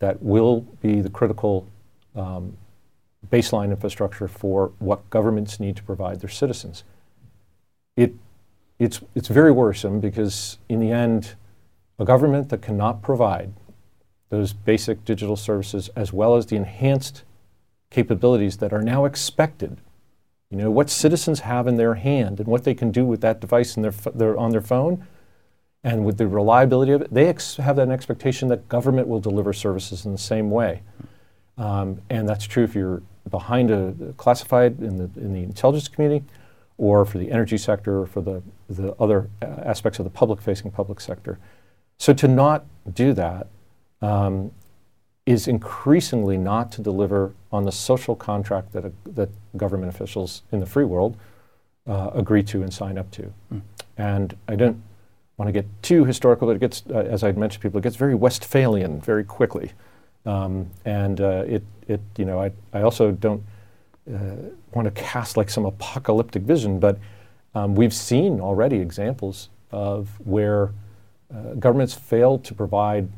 [0.00, 1.66] that will be the critical
[2.14, 2.58] um,
[3.30, 6.84] baseline infrastructure for what governments need to provide their citizens
[7.98, 8.14] it,
[8.78, 11.34] it's, it's very worrisome because, in the end,
[11.98, 13.52] a government that cannot provide
[14.30, 17.24] those basic digital services as well as the enhanced
[17.90, 19.78] capabilities that are now expected.
[20.50, 23.40] You know, what citizens have in their hand and what they can do with that
[23.40, 25.04] device in their, their, on their phone
[25.84, 29.52] and with the reliability of it, they ex- have that expectation that government will deliver
[29.52, 30.82] services in the same way.
[31.56, 36.24] Um, and that's true if you're behind a classified in the, in the intelligence community
[36.78, 40.70] or for the energy sector or for the, the other aspects of the public facing
[40.70, 41.38] public sector.
[41.98, 43.48] So to not do that
[44.00, 44.52] um,
[45.26, 50.60] is increasingly not to deliver on the social contract that, uh, that government officials in
[50.60, 51.16] the free world
[51.86, 53.32] uh, agree to and sign up to.
[53.52, 53.62] Mm.
[53.96, 54.80] And I don't
[55.38, 58.14] want to get too historical, it gets, uh, as I'd mentioned, people, it gets very
[58.14, 59.72] Westphalian very quickly.
[60.26, 63.42] Um, and uh, it, it, you know, I, I also don't
[64.12, 66.98] uh, want to cast like some apocalyptic vision, but
[67.54, 70.72] um, we've seen already examples of where
[71.32, 73.08] uh, governments failed to provide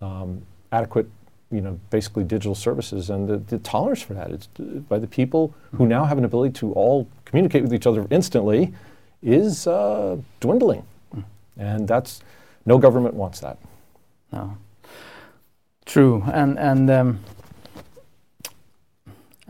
[0.00, 1.08] um, adequate,
[1.50, 4.46] you know, basically digital services, and the, the tolerance for that is
[4.88, 8.72] by the people who now have an ability to all communicate with each other instantly
[9.22, 10.84] is uh, dwindling,
[11.56, 12.22] and that's
[12.66, 13.58] no government wants that.
[14.32, 14.56] No.
[15.84, 16.90] True, and and.
[16.90, 17.20] Um,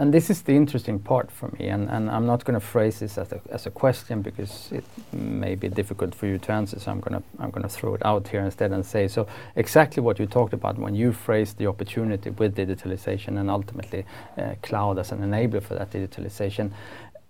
[0.00, 3.00] and this is the interesting part for me, and, and I'm not going to phrase
[3.00, 6.80] this as a, as a question because it may be difficult for you to answer.
[6.80, 9.26] So I'm going to I'm going to throw it out here instead and say so
[9.56, 14.06] exactly what you talked about when you phrased the opportunity with digitalization and ultimately
[14.38, 16.70] uh, cloud as an enabler for that digitalization.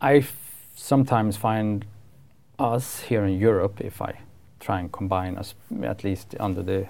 [0.01, 0.25] I
[0.77, 1.85] sometimes find
[2.61, 4.21] us here in Europe, if I
[4.61, 6.87] try and combine us at least under the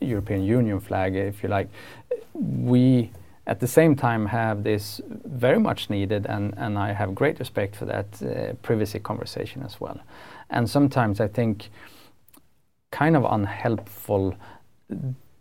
[0.00, 1.68] European Union flag, if you like,
[2.34, 3.10] we
[3.46, 7.76] at the same time have this very much needed, and, and I have great respect
[7.76, 10.00] for that uh, privacy conversation as well.
[10.50, 11.70] And sometimes I think
[12.90, 14.36] kind of unhelpful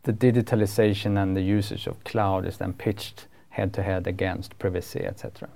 [0.04, 5.06] the digitalization and the usage of cloud is then pitched head to head against privacy,
[5.06, 5.50] etc.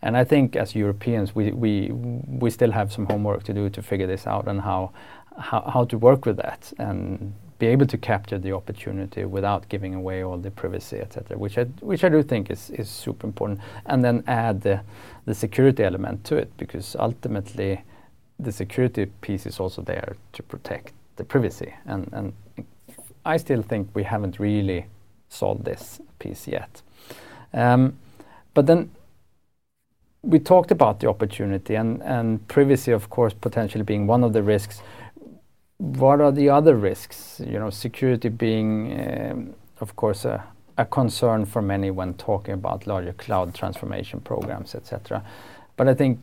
[0.00, 3.82] And I think as Europeans, we, we, we still have some homework to do to
[3.82, 4.92] figure this out and how,
[5.38, 9.94] how, how to work with that and be able to capture the opportunity without giving
[9.94, 13.60] away all the privacy, etc., which I, which I do think is, is super important.
[13.86, 14.80] And then add the,
[15.26, 17.82] the security element to it, because ultimately
[18.40, 21.72] the security piece is also there to protect the privacy.
[21.86, 22.32] And, and
[23.24, 24.86] I still think we haven't really
[25.28, 26.82] solved this piece yet.
[27.52, 27.96] Um,
[28.54, 28.90] but then
[30.22, 34.42] we talked about the opportunity and, and privacy, of course, potentially being one of the
[34.42, 34.82] risks
[35.82, 37.40] what are the other risks?
[37.44, 40.44] You know, security being, um, of course, a,
[40.78, 45.24] a, concern for many when talking about larger cloud transformation programs, etc.
[45.76, 46.20] But I think,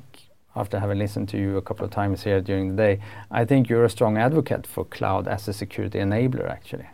[0.56, 3.68] after having listened to you a couple of times here during the day, I think
[3.70, 6.88] you're a strong advocate for cloud as a security enabler, actually.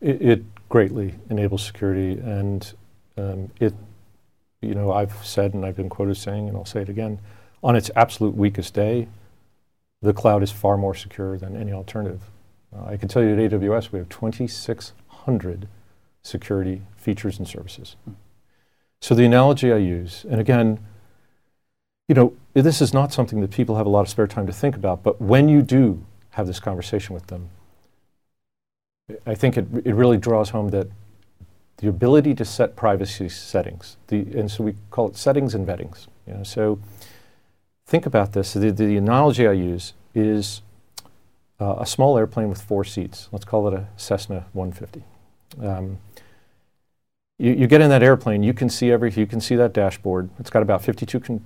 [0.00, 2.72] it, it greatly enables security, and
[3.18, 3.74] um, it,
[4.62, 7.20] you know, I've said and I've been quoted saying, and I'll say it again,
[7.62, 9.08] on its absolute weakest day,
[10.04, 12.20] the cloud is far more secure than any alternative.
[12.74, 15.68] Uh, I can tell you at AWS we have 2,600
[16.22, 17.96] security features and services.
[19.00, 20.78] So the analogy I use, and again,
[22.08, 24.52] you know, this is not something that people have a lot of spare time to
[24.52, 27.48] think about, but when you do have this conversation with them,
[29.26, 30.88] I think it, it really draws home that
[31.78, 36.06] the ability to set privacy settings, the, and so we call it settings and vettings.
[36.26, 36.78] You know, so
[37.86, 38.52] think about this.
[38.52, 40.62] The, the analogy I use is
[41.60, 43.28] uh, a small airplane with four seats.
[43.32, 45.04] Let's call it a Cessna 150.
[45.60, 45.98] Um,
[47.38, 50.30] you, you, get in that airplane, you can see every, you can see that dashboard.
[50.38, 51.44] It's got about 52 con-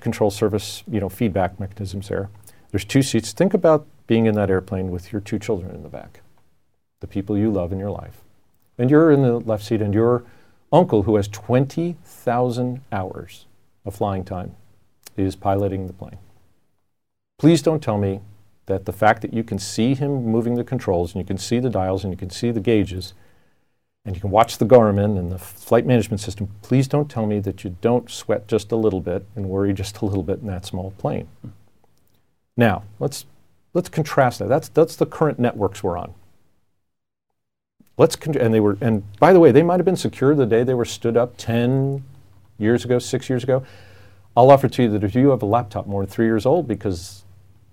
[0.00, 2.30] control service, you know, feedback mechanisms there.
[2.70, 3.32] There's two seats.
[3.32, 6.20] Think about being in that airplane with your two children in the back,
[7.00, 8.20] the people you love in your life.
[8.76, 10.24] And you're in the left seat, and your
[10.72, 13.46] uncle, who has 20,000 hours
[13.84, 14.56] of flying time,
[15.16, 16.18] is piloting the plane.
[17.38, 18.20] Please don't tell me
[18.66, 21.58] that the fact that you can see him moving the controls and you can see
[21.58, 23.12] the dials and you can see the gauges
[24.04, 27.40] and you can watch the Garmin and the flight management system, please don't tell me
[27.40, 30.46] that you don't sweat just a little bit and worry just a little bit in
[30.46, 31.28] that small plane.
[32.56, 33.24] Now, let's,
[33.72, 34.48] let's contrast that.
[34.48, 36.14] That's, that's the current networks we're on.
[37.96, 40.46] Let's con- and they were and by the way, they might have been secure the
[40.46, 42.04] day they were stood up 10
[42.58, 43.64] years ago, 6 years ago.
[44.36, 46.66] I'll offer to you that if you have a laptop more than 3 years old
[46.66, 47.24] because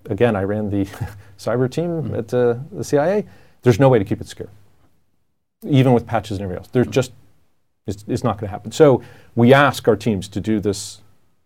[0.06, 0.86] again, I ran the
[1.38, 2.15] cyber team mm-hmm.
[2.15, 3.26] at uh, the CIA,
[3.62, 4.50] there's no way to keep it secure
[5.67, 6.69] even with patches and everything else.
[6.71, 7.12] There's just,
[7.88, 8.71] it's, it's not going to happen.
[8.71, 9.02] So
[9.36, 11.02] we ask our teams to do this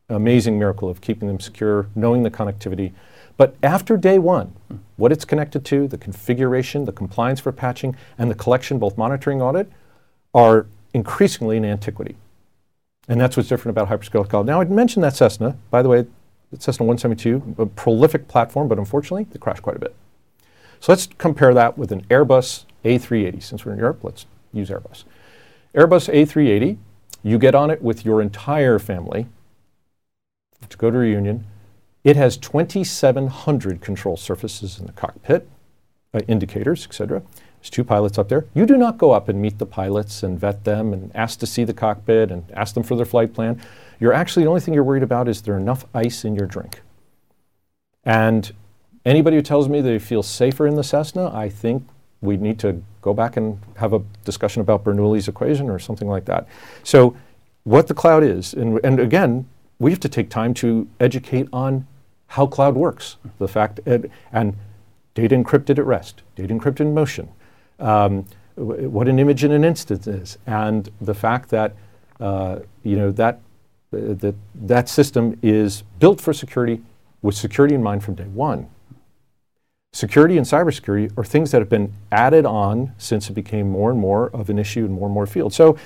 [0.09, 2.93] amazing miracle of keeping them secure, knowing the connectivity.
[3.37, 4.53] But after day one,
[4.95, 9.41] what it's connected to, the configuration, the compliance for patching, and the collection, both monitoring
[9.41, 9.69] audit,
[10.33, 12.15] are increasingly in antiquity.
[13.07, 14.45] And that's what's different about hyperscale cloud.
[14.45, 15.57] Now, I'd mentioned that Cessna.
[15.69, 16.05] By the way,
[16.57, 19.95] Cessna 172, a prolific platform, but unfortunately, they crashed quite a bit.
[20.79, 23.43] So let's compare that with an Airbus A380.
[23.43, 25.03] Since we're in Europe, let's use Airbus.
[25.73, 26.77] Airbus A380,
[27.23, 29.27] you get on it with your entire family
[30.69, 31.45] to go to reunion.
[32.03, 35.47] It has 2,700 control surfaces in the cockpit,
[36.13, 37.23] uh, indicators, etc.
[37.65, 38.45] There's two pilots up there.
[38.53, 41.47] You do not go up and meet the pilots and vet them and ask to
[41.47, 43.59] see the cockpit and ask them for their flight plan.
[43.99, 46.81] You're actually, the only thing you're worried about is there enough ice in your drink.
[48.03, 48.53] And
[49.05, 51.87] Anybody who tells me they feel safer in the Cessna, I think
[52.21, 56.25] we need to go back and have a discussion about Bernoulli's equation or something like
[56.25, 56.47] that.
[56.83, 57.15] So,
[57.63, 59.47] what the cloud is, and, and again,
[59.77, 61.85] we have to take time to educate on
[62.27, 64.55] how cloud works, the fact, and, and
[65.13, 67.29] data encrypted at rest, data encrypted in motion,
[67.79, 71.75] um, w- what an image in an instant is, and the fact that
[72.19, 73.41] uh, you know that
[73.93, 76.81] uh, that that system is built for security
[77.21, 78.69] with security in mind from day one
[79.95, 83.97] security and cybersecurity are things that have been added on since it became more and
[83.97, 85.55] more of an issue in more and more fields.
[85.55, 85.77] So,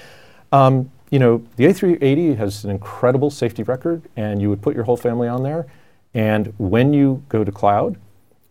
[0.52, 4.84] um, you know, the A380 has an incredible safety record, and you would put your
[4.84, 5.68] whole family on there.
[6.16, 7.98] And when you go to cloud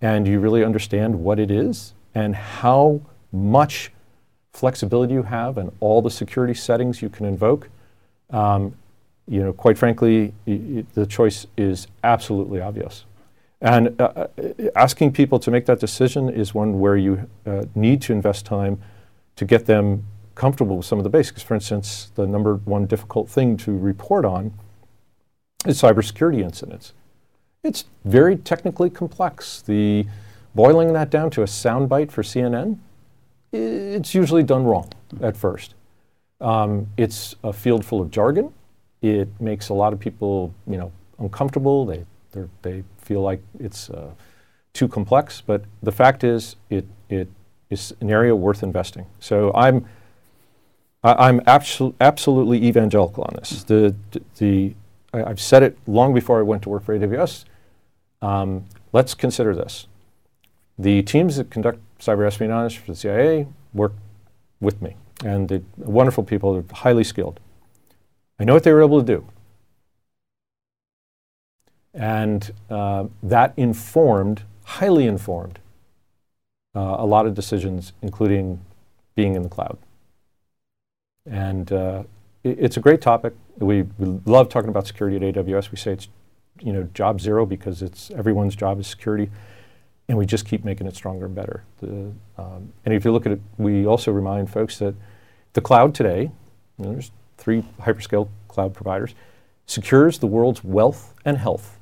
[0.00, 3.00] and you really understand what it is and how
[3.32, 3.92] much
[4.52, 7.68] flexibility you have and all the security settings you can invoke,
[8.30, 8.74] um,
[9.26, 13.04] you know, quite frankly, the choice is absolutely obvious.
[13.60, 14.26] And uh, uh,
[14.76, 18.80] asking people to make that decision is one where you uh, need to invest time
[19.36, 21.42] to get them comfortable with some of the basics.
[21.42, 24.52] For instance, the number one difficult thing to report on
[25.66, 26.92] is cybersecurity incidents.
[27.64, 29.60] It's very technically complex.
[29.60, 30.06] The
[30.54, 32.78] boiling that down to a soundbite for CNN,
[33.52, 35.74] it's usually done wrong at first.
[36.40, 38.52] Um, it's a field full of jargon.
[39.02, 41.86] It makes a lot of people, you know, uncomfortable.
[41.86, 42.04] They
[42.62, 44.10] they feel like it's uh,
[44.72, 45.40] too complex.
[45.40, 47.28] But the fact is, it, it
[47.70, 49.06] is an area worth investing.
[49.18, 49.86] So I'm,
[51.02, 53.64] I, am absol- absolutely evangelical on this.
[53.64, 53.94] The,
[54.36, 54.74] the,
[55.12, 57.44] I, have said it long before I went to work for AWS.
[58.20, 59.86] Um, let's consider this.
[60.78, 63.98] The teams that conduct cyber espionage for the CIA worked
[64.60, 67.40] with me, and the wonderful people, are highly skilled.
[68.38, 69.26] I know what they were able to do.
[71.94, 75.58] And uh, that informed, highly informed,
[76.74, 78.60] uh, a lot of decisions, including
[79.16, 79.78] being in the cloud.
[81.28, 82.04] And uh,
[82.44, 83.34] it, it's a great topic.
[83.56, 85.72] We, we, love talking about security at AWS.
[85.72, 86.08] We say it's
[86.60, 89.30] you know, job zero because it's everyone's job is security.
[90.08, 91.64] And we just keep making it stronger and better.
[91.80, 94.94] The, um, and if you look at it, we also remind folks that
[95.52, 96.30] the cloud today,
[96.78, 99.14] you know, there's three hyperscale cloud providers,
[99.66, 101.78] secures the world's wealth and health.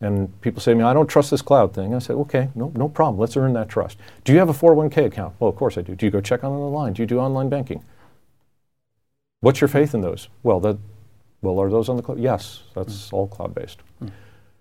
[0.00, 1.92] And people say to me, I don't trust this cloud thing.
[1.92, 3.18] I say, okay, no, no problem.
[3.18, 3.98] Let's earn that trust.
[4.22, 5.34] Do you have a 401k account?
[5.40, 5.96] Well, of course I do.
[5.96, 6.92] Do you go check on the line?
[6.92, 7.82] Do you do online banking?
[9.40, 10.28] What's your faith in those?
[10.44, 10.78] Well, that,
[11.42, 12.20] well, are those on the cloud?
[12.20, 13.12] Yes, that's mm.
[13.12, 13.80] all cloud based.
[14.00, 14.10] Mm.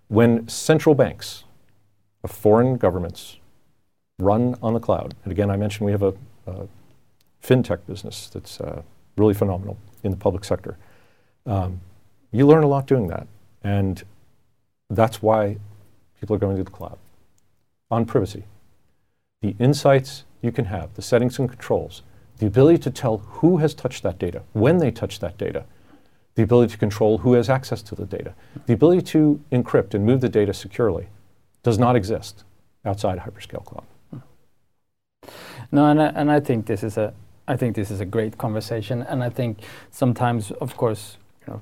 [0.07, 1.43] When central banks
[2.29, 3.37] of foreign governments
[4.19, 6.13] run on the cloud, and again, I mentioned we have a,
[6.47, 6.67] a
[7.43, 8.81] fintech business that's uh,
[9.15, 10.77] really phenomenal in the public sector.
[11.45, 11.81] Um,
[12.31, 13.27] you learn a lot doing that.
[13.63, 14.03] And
[14.89, 15.57] that's why
[16.19, 16.97] people are going to the cloud.
[17.91, 18.43] On privacy,
[19.41, 22.03] the insights you can have, the settings and controls,
[22.37, 25.65] the ability to tell who has touched that data, when they touch that data,
[26.35, 28.35] the ability to control who has access to the data,
[28.67, 31.07] the ability to encrypt and move the data securely
[31.67, 32.45] does not exist
[32.85, 33.87] outside hyperscale cloud.
[35.69, 37.13] No, and I, and I think this is a
[37.53, 39.57] I think this is a great conversation, and I think
[39.91, 41.61] sometimes, of course, you know,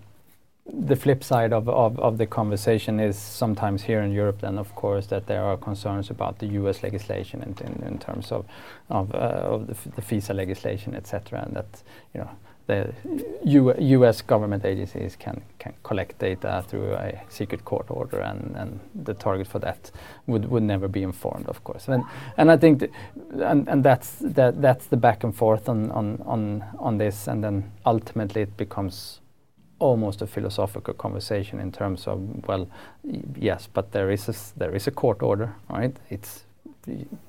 [0.89, 4.73] the flip side of, of, of the conversation is sometimes here in Europe, then of
[4.75, 6.83] course, that there are concerns about the U.S.
[6.83, 8.45] legislation in, in, in terms of
[8.89, 11.83] of, uh, of the, the FISA legislation, etc., and that
[12.13, 12.29] you know
[12.67, 12.93] the
[13.43, 14.21] U.S.
[14.21, 19.47] government agencies can, can collect data through a secret court order, and, and the target
[19.47, 19.91] for that
[20.25, 21.87] would, would never be informed, of course.
[21.87, 22.03] And,
[22.37, 22.91] and I think, th
[23.31, 27.43] and, and that's, that, that's the back and forth on, on, on, on this, and
[27.43, 29.21] then ultimately it becomes
[29.79, 32.67] almost a philosophical conversation in terms of, well,
[33.37, 35.95] yes, but there is a, there is a court order, right?
[36.09, 36.44] It's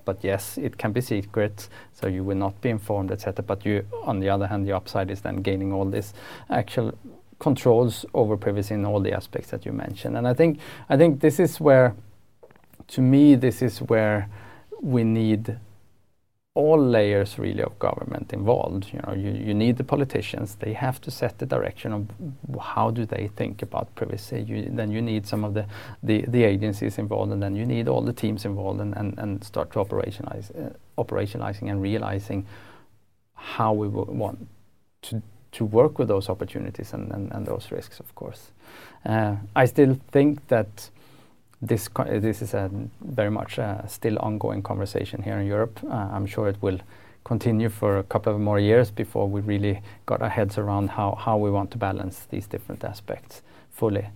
[0.05, 3.43] but yes, it can be secret, so you will not be informed, etc.
[3.43, 6.15] But you, on the other hand, the upside is then gaining all this
[6.51, 6.97] actual
[7.39, 10.17] controls over privacy in all the aspects that you mentioned.
[10.17, 11.95] And I think I think this is where,
[12.89, 14.29] to me, this is where
[14.81, 15.59] we need
[16.57, 18.89] all layers really of government involved.
[18.93, 20.57] You know, you, you need the politicians.
[20.57, 22.07] They have to set the direction of
[22.59, 24.41] how do they think about privacy.
[24.49, 25.67] You, then you need some of the,
[26.03, 29.45] the, the, agencies involved, and then you need all the teams involved, and, and, and
[29.45, 32.47] start to operationalize, uh, operationalizing and realizing
[33.35, 34.49] how we want
[35.03, 38.51] to to work with those opportunities and, and, and those risks, of course.
[39.07, 40.91] Uh, I still think that
[41.67, 41.89] this
[42.21, 45.81] this is a very much a still ongoing conversation here in Europe.
[45.85, 46.79] Uh, I'm sure it will
[47.27, 51.17] continue for a couple of more years before we really got our heads around how,
[51.17, 54.07] how we want to balance these different aspects fully.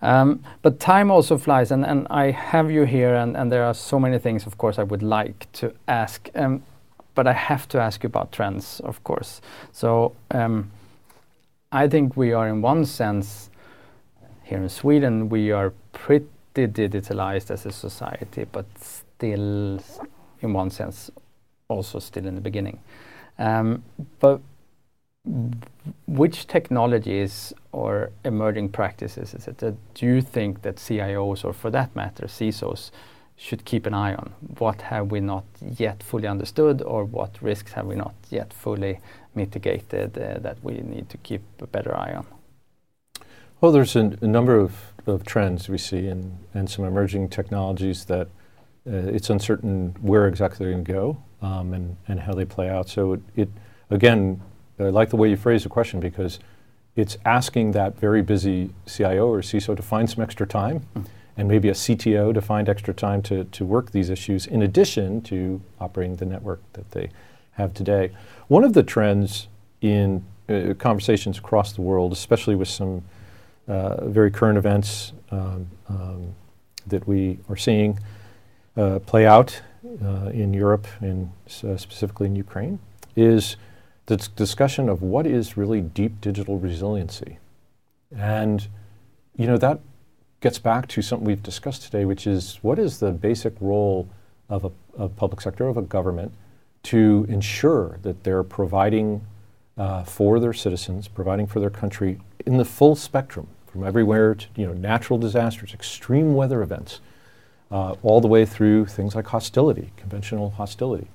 [0.00, 3.74] Um, but time also flies, and, and I have you here, and, and there are
[3.74, 6.28] so many things, of course, I would like to ask.
[6.36, 6.62] Um,
[7.14, 9.40] but I have to ask you about trends, of course.
[9.72, 10.70] So um,
[11.72, 13.50] I think we are, in one sense,
[14.44, 19.80] here in Sweden, we are pretty digitalized as a society, but still,
[20.40, 21.10] in one sense,
[21.68, 22.78] also still in the beginning.
[23.38, 23.82] Um,
[24.20, 24.40] but
[26.06, 31.70] which technologies or emerging practices is it that do you think that CIOs, or for
[31.70, 32.90] that matter, CISOs,
[33.36, 34.32] should keep an eye on?
[34.58, 35.44] What have we not
[35.78, 39.00] yet fully understood, or what risks have we not yet fully
[39.34, 42.26] mitigated uh, that we need to keep a better eye on?
[43.60, 48.04] Well, there's a, a number of, of trends we see and, and some emerging technologies
[48.06, 48.28] that
[48.86, 52.68] uh, it's uncertain where exactly they're going to go um, and, and how they play
[52.68, 52.88] out.
[52.88, 53.48] So it, it,
[53.90, 54.40] again,
[54.78, 56.40] I like the way you phrase the question because
[56.96, 61.06] it's asking that very busy CIO or CISO to find some extra time mm.
[61.36, 65.22] and maybe a CTO to find extra time to, to work these issues in addition
[65.22, 67.10] to operating the network that they
[67.52, 68.10] have today.
[68.48, 69.48] One of the trends
[69.80, 73.04] in uh, conversations across the world, especially with some
[73.68, 76.34] uh, very current events um, um,
[76.86, 77.98] that we are seeing
[78.76, 79.62] uh, play out
[80.04, 82.78] uh, in Europe and specifically in Ukraine
[83.14, 83.56] is
[84.06, 87.38] the discussion of what is really deep digital resiliency.
[88.14, 88.66] And,
[89.36, 89.80] you know, that
[90.40, 94.08] gets back to something we've discussed today, which is what is the basic role
[94.48, 96.32] of a, a public sector, of a government,
[96.84, 99.24] to ensure that they're providing
[99.78, 104.46] uh, for their citizens, providing for their country in the full spectrum, from everywhere to
[104.56, 107.00] you know natural disasters, extreme weather events,
[107.70, 111.08] uh, all the way through things like hostility, conventional hostility.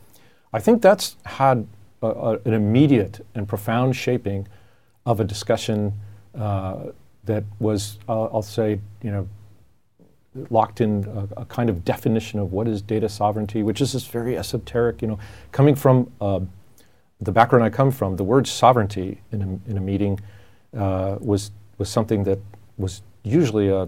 [0.54, 1.68] I think that's had
[2.02, 4.48] a, a, an immediate and profound shaping
[5.06, 5.94] of a discussion
[6.38, 6.92] uh,
[7.26, 9.28] that was, uh, I'll say, you know,
[10.50, 11.06] locked in
[11.36, 15.02] a, a, kind of definition of what is data sovereignty, which is this very esoteric,
[15.02, 15.20] you know,
[15.52, 16.40] coming from uh,
[17.20, 20.20] the background I come from, the word sovereignty in a, in a meeting
[20.76, 22.40] uh, was, was something that
[22.78, 23.88] was usually a,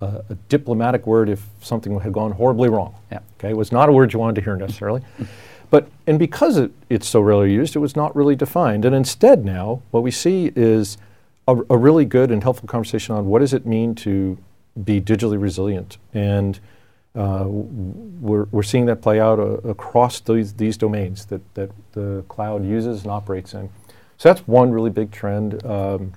[0.00, 2.94] a, a, diplomatic word if something had gone horribly wrong.
[3.10, 3.20] Yeah.
[3.38, 5.02] Okay, it was not a word you wanted to hear necessarily.
[5.70, 8.84] but and because it, it's so rarely used, it was not really defined.
[8.84, 10.98] And instead, now what we see is
[11.46, 14.38] a, a really good and helpful conversation on what does it mean to
[14.84, 16.60] be digitally resilient and
[17.18, 22.24] uh, we're, we're seeing that play out uh, across these, these domains that, that the
[22.28, 23.68] cloud uses and operates in.
[24.18, 26.12] So that's one really big trend um,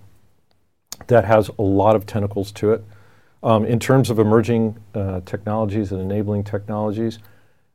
[1.08, 2.84] that has a lot of tentacles to it.
[3.44, 7.20] Um, in terms of emerging uh, technologies and enabling technologies,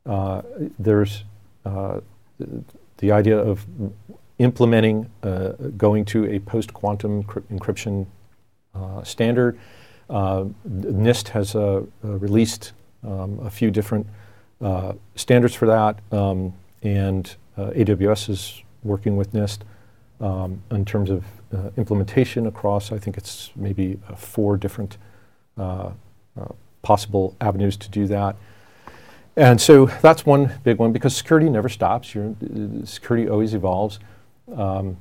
[0.05, 0.41] uh,
[0.77, 1.23] there's
[1.65, 2.01] uh,
[2.97, 3.65] the idea of
[4.39, 8.05] implementing, uh, going to a post-quantum encryption
[9.03, 9.57] standard.
[10.09, 11.55] NIST has
[12.03, 12.73] released
[13.03, 14.07] um, a few different
[14.61, 16.53] uh, standards for that, um,
[16.83, 19.59] and uh, AWS is working with NIST
[20.19, 24.97] um, in terms of uh, implementation across, I think it's maybe uh, four different
[25.57, 25.91] uh,
[26.39, 26.45] uh,
[26.81, 28.35] possible avenues to do that.
[29.35, 32.15] And so that's one big one because security never stops.
[32.15, 32.33] Your,
[32.85, 33.99] security always evolves.
[34.55, 34.97] Um,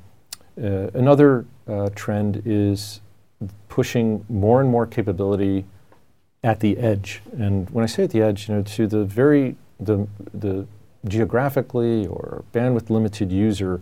[0.56, 1.46] another
[1.94, 3.00] trend is
[3.68, 5.64] pushing more and more capability
[6.44, 7.22] at the edge.
[7.38, 10.66] And when I say at the edge, you know, to the very the the
[11.06, 13.80] geographically or bandwidth limited user,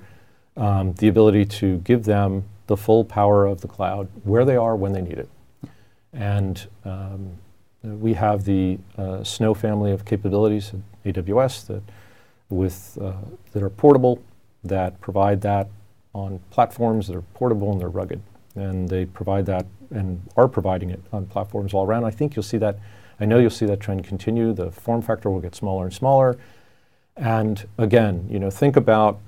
[0.56, 4.76] um, the ability to give them the full power of the cloud where they are
[4.76, 5.28] when they need it.
[6.12, 7.32] And um,
[7.82, 10.72] we have the uh, Snow family of capabilities
[11.04, 11.82] at AWS that
[12.48, 13.12] with uh,
[13.52, 14.22] that are portable,
[14.62, 15.68] that provide that
[16.14, 18.22] on platforms that are portable and they're rugged,
[18.54, 22.04] and they provide that and are providing it on platforms all around.
[22.04, 22.78] I think you'll see that.
[23.20, 24.52] I know you'll see that trend continue.
[24.52, 26.38] The form factor will get smaller and smaller.
[27.16, 29.20] And again, you know, think about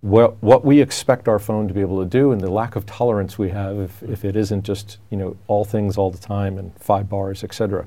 [0.00, 2.86] what, what we expect our phone to be able to do and the lack of
[2.86, 6.56] tolerance we have if, if it isn't just, you know, all things all the time
[6.58, 7.86] and five bars, et cetera.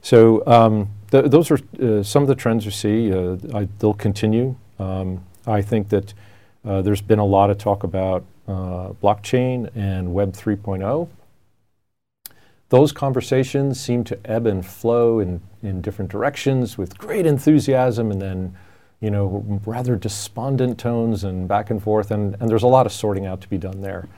[0.00, 3.12] So um, th- those are uh, some of the trends you see.
[3.12, 4.54] Uh, I, they'll continue.
[4.78, 6.14] Um, I think that
[6.64, 11.08] uh, there's been a lot of talk about uh, blockchain and Web 3.0
[12.74, 18.20] those conversations seem to ebb and flow in, in different directions with great enthusiasm and
[18.20, 18.56] then,
[19.04, 22.10] you know, rather despondent tones and back and forth.
[22.10, 24.08] And, and there's a lot of sorting out to be done there.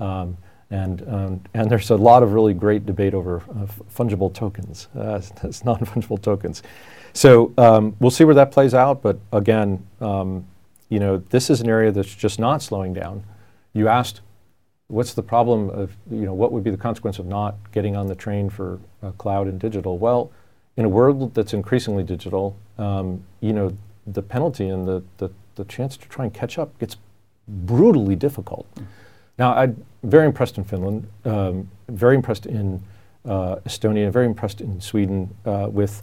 [0.00, 0.36] Um,
[0.68, 5.20] and, um, and there's a lot of really great debate over uh, fungible tokens, uh,
[5.64, 6.64] non fungible tokens.
[7.12, 9.00] So um, we'll see where that plays out.
[9.00, 10.44] But again, um,
[10.88, 13.22] you know, this is an area that's just not slowing down.
[13.74, 14.22] You asked
[14.88, 18.08] what's the problem of, you know, what would be the consequence of not getting on
[18.08, 19.98] the train for uh, cloud and digital?
[19.98, 20.32] Well,
[20.76, 23.76] in a world that's increasingly digital, um, you know,
[24.06, 26.96] the penalty and the, the, the, chance to try and catch up gets
[27.46, 28.66] brutally difficult.
[28.74, 28.86] Mm.
[29.38, 32.82] Now, I'm very impressed in Finland, um, very impressed in
[33.24, 36.02] uh, Estonia, very impressed in Sweden uh, with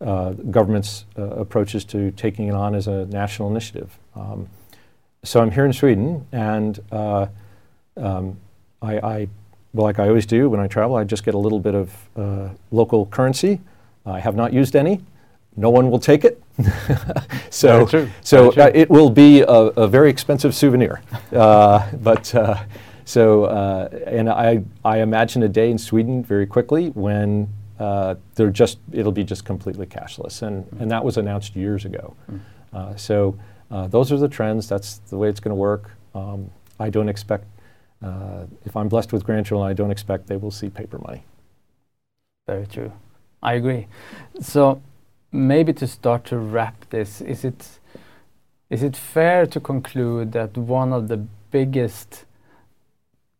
[0.00, 3.98] uh, government's uh, approaches to taking it on as a national initiative.
[4.14, 4.48] Um,
[5.22, 7.26] so I'm here in Sweden, and uh,
[7.96, 8.38] um,
[8.80, 9.28] I, I,
[9.74, 12.08] well, like I always do when I travel, I just get a little bit of
[12.16, 13.60] uh, local currency.
[14.06, 15.02] I have not used any.
[15.60, 16.42] No one will take it.
[17.50, 17.86] so
[18.22, 21.02] so uh, it will be a, a very expensive souvenir.
[21.32, 22.62] Uh, but uh,
[23.04, 27.48] so, uh, and I, I imagine a day in Sweden very quickly when
[27.78, 30.42] uh, they're just, it'll be just completely cashless.
[30.42, 30.80] And, mm.
[30.80, 32.14] and that was announced years ago.
[32.72, 32.98] Mm.
[32.98, 33.38] so
[33.88, 34.68] those are the trends.
[34.68, 35.90] That's the way it's going to work.
[36.14, 37.44] Um, I don't expect
[38.02, 41.24] uh, if I'm blessed with grandchildren, I don't expect they will see paper money.
[42.46, 42.92] Very true.
[43.42, 43.86] I agree.
[44.40, 44.80] So
[45.32, 47.78] maybe to start to wrap this, is it
[48.68, 51.16] is it fair to conclude that one of the
[51.50, 52.24] biggest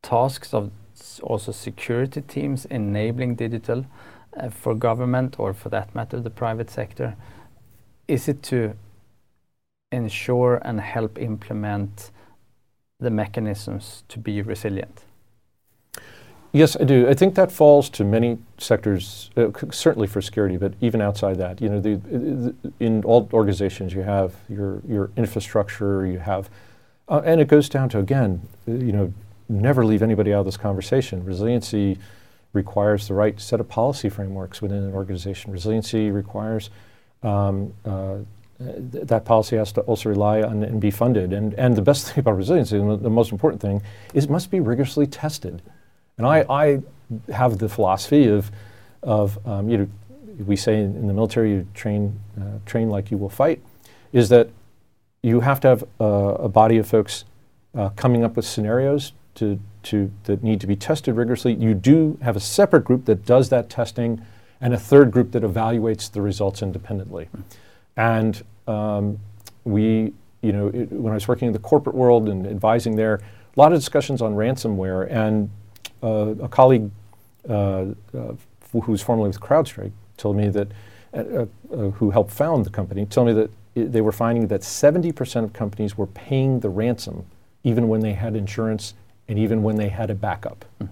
[0.02, 0.72] tasks of
[1.22, 3.86] also security teams enabling digital
[4.36, 7.16] uh, for government or for that matter the private sector
[8.08, 8.74] is it to
[9.92, 12.10] ensure and help implement
[12.98, 15.04] the mechanisms to be resilient?
[16.52, 17.08] Yes, I do.
[17.08, 21.60] I think that falls to many sectors, uh, certainly for security, but even outside that.
[21.60, 26.50] You know, the, the, in all organizations, you have your your infrastructure, you have,
[27.08, 29.12] uh, and it goes down to again, you know,
[29.48, 31.24] never leave anybody out of this conversation.
[31.24, 31.98] Resiliency
[32.52, 35.52] requires the right set of policy frameworks within an organization.
[35.52, 36.70] Resiliency requires
[37.22, 38.16] um, uh,
[38.58, 41.32] that policy has to also rely on and be funded.
[41.32, 43.82] And, and the best thing about resiliency, the, the most important thing,
[44.14, 45.62] is it must be rigorously tested.
[46.20, 46.82] And I, I
[47.32, 48.50] have the philosophy of,
[49.02, 49.88] of um, you know,
[50.44, 53.62] we say in, in, the military, you train, uh, train like you will fight,
[54.12, 54.50] is that
[55.22, 57.24] you have to have uh, a body of folks
[57.74, 61.54] uh, coming up with scenarios to to that need to be tested rigorously.
[61.54, 64.20] You do have a separate group that does that testing,
[64.60, 67.30] and a third group that evaluates the results independently.
[67.96, 69.18] And um,
[69.64, 70.12] we,
[70.42, 73.58] you know, it, when I was working in the corporate world and advising there, a
[73.58, 75.48] lot of discussions on ransomware, and
[76.02, 76.90] a colleague
[77.48, 77.86] uh,
[78.16, 78.34] uh,
[78.72, 80.68] who was formerly with CrowdStrike told me that,
[81.14, 81.18] uh,
[81.72, 85.52] uh, who helped found the company, told me that they were finding that 70% of
[85.52, 87.24] companies were paying the ransom
[87.64, 88.94] even when they had insurance
[89.28, 90.64] and even when they had a backup.
[90.80, 90.88] Mm.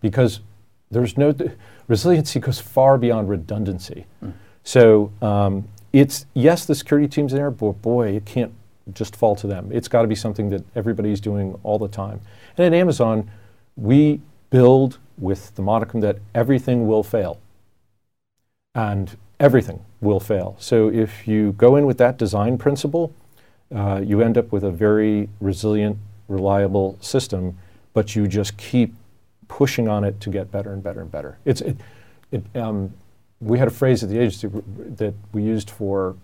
[0.00, 0.40] Because
[0.90, 1.34] there's no,
[1.88, 4.06] resiliency goes far beyond redundancy.
[4.22, 4.32] Mm.
[4.64, 8.52] So um, it's, yes, the security team's there, but boy, it can't
[8.92, 9.70] just fall to them.
[9.72, 12.20] It's got to be something that everybody's doing all the time.
[12.56, 13.30] And at Amazon,
[13.76, 14.20] we
[14.52, 17.40] build with the modicum that everything will fail.
[18.74, 20.56] And everything will fail.
[20.58, 23.14] So if you go in with that design principle,
[23.74, 25.96] uh, you end up with a very resilient,
[26.28, 27.58] reliable system,
[27.94, 28.94] but you just keep
[29.48, 31.38] pushing on it to get better and better and better.
[31.44, 31.78] It's, it,
[32.30, 32.92] it, um,
[33.40, 34.48] we had a phrase at the agency
[34.96, 36.14] that we used for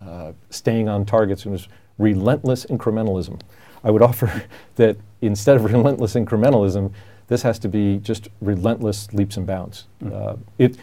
[0.00, 1.68] uh, staying on targets, and it was
[1.98, 3.40] relentless incrementalism.
[3.84, 4.44] I would offer
[4.76, 6.92] that instead of relentless incrementalism,
[7.28, 9.86] this has to be just relentless leaps and bounds.
[10.02, 10.14] Mm-hmm.
[10.14, 10.76] Uh, it,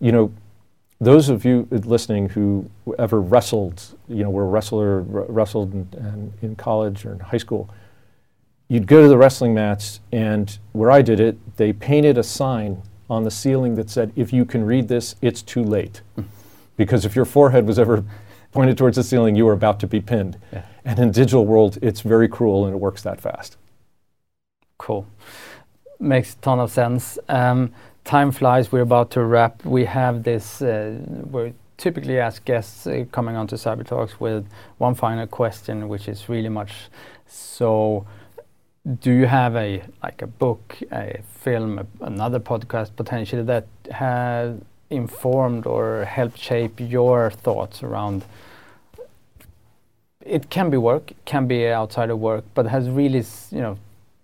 [0.00, 0.32] you know,
[1.00, 2.68] those of you listening who
[2.98, 7.20] ever wrestled, you know, were a wrestler, r- wrestled in, in, in, college or in
[7.20, 7.70] high school,
[8.68, 12.82] you'd go to the wrestling mats, and where I did it, they painted a sign
[13.08, 16.02] on the ceiling that said, if you can read this, it's too late.
[16.76, 18.04] because if your forehead was ever
[18.52, 20.36] pointed towards the ceiling, you were about to be pinned.
[20.52, 20.62] Yeah.
[20.84, 23.56] And in digital world, it's very cruel and it works that fast.
[24.78, 25.06] Cool.
[26.00, 27.18] Makes a ton of sense.
[27.28, 27.72] Um,
[28.04, 28.70] time flies.
[28.70, 29.64] We're about to wrap.
[29.64, 30.62] We have this.
[30.62, 30.98] Uh,
[31.30, 34.46] we typically ask guests uh, coming onto Cyber Talks with
[34.78, 36.72] one final question, which is really much
[37.26, 38.06] so.
[39.00, 44.56] Do you have a like a book, a film, a, another podcast potentially that has
[44.90, 48.24] informed or helped shape your thoughts around?
[50.24, 53.78] It can be work, can be outside of work, but has really you know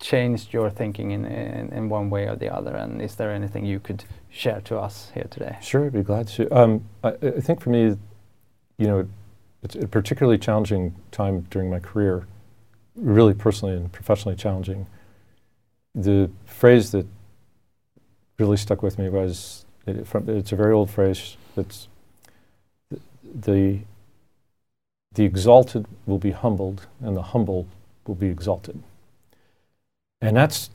[0.04, 2.76] changed your thinking in, in, in, one way or the other?
[2.76, 5.56] And is there anything you could share to us here today?
[5.62, 6.54] Sure, I'd be glad to.
[6.54, 7.96] Um, I, I, think for me,
[8.76, 9.08] you know,
[9.62, 12.26] it's a particularly challenging time during my career,
[12.94, 14.86] really personally and professionally challenging.
[15.94, 17.06] The phrase that
[18.38, 21.38] really stuck with me was it, from, it's a very old phrase.
[21.56, 21.88] It's
[23.34, 23.80] the
[25.14, 27.68] the exalted will be humbled, and the humble
[28.04, 28.82] will be exalted.
[30.24, 30.70] And that's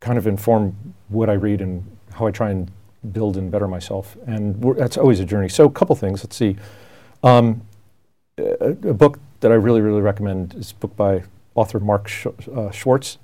[0.00, 0.74] kind of informed
[1.08, 2.70] what I read and how I try and
[3.12, 4.16] build and better myself.
[4.26, 5.50] And that's always a journey.
[5.50, 6.24] So, a couple things.
[6.24, 6.56] Let's see.
[7.22, 7.60] Um,
[8.38, 11.24] a, a, book that I really, really recommend is a book by
[11.54, 13.18] author Mark Sh- uh, Schwartz.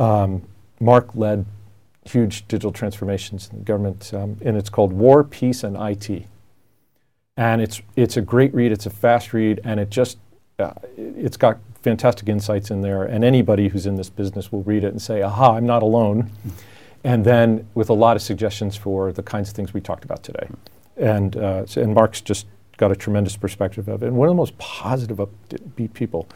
[0.00, 0.42] Um,
[0.80, 1.46] Mark led
[2.04, 6.26] huge digital transformations in the government, um, and it's called War, Peace, and IT.
[7.36, 8.72] And it's it's a great read.
[8.72, 10.18] It's a fast read, and it just
[10.58, 14.84] uh, it's got fantastic insights in there, and anybody who's in this business will read
[14.84, 16.30] it and say, aha, I'm not alone.
[17.04, 20.22] And then with a lot of suggestions for the kinds of things we talked about
[20.22, 20.48] today.
[20.96, 24.32] And, uh, so, and Mark's just got a tremendous perspective of it, and one of
[24.32, 26.28] the most positive upbeat people.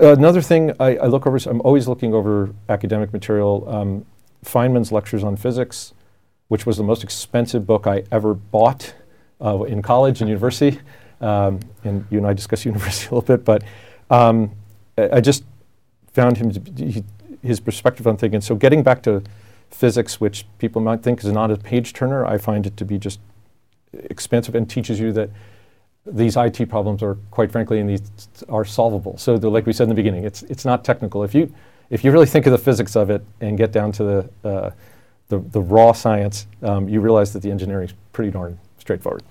[0.00, 3.68] Uh, another thing I, I, look over, I'm always looking over academic material.
[3.68, 4.06] Um,
[4.44, 5.92] Feynman's Lectures on Physics,
[6.48, 8.94] which was the most expensive book I ever bought
[9.40, 10.80] uh, in college and university.
[11.20, 13.62] Um, and you and I discussed university a little bit, but
[14.10, 14.50] um,
[14.96, 15.44] I just
[16.12, 17.04] found him be,
[17.42, 18.40] his perspective on thinking.
[18.40, 19.22] So getting back to
[19.70, 22.98] physics, which people might think is not a page turner, I find it to be
[22.98, 23.20] just
[23.92, 25.30] expansive and teaches you that
[26.04, 28.02] these IT problems are, quite frankly, and these
[28.48, 29.16] are solvable.
[29.18, 31.22] So, like we said in the beginning, it's it's not technical.
[31.22, 31.52] If you
[31.90, 34.70] if you really think of the physics of it and get down to the uh,
[35.28, 39.22] the, the, raw science, um, you realize that the engineering is pretty darn straightforward.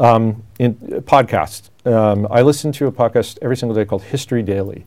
[0.00, 4.86] Um, in podcasts, um, I listen to a podcast every single day called History Daily,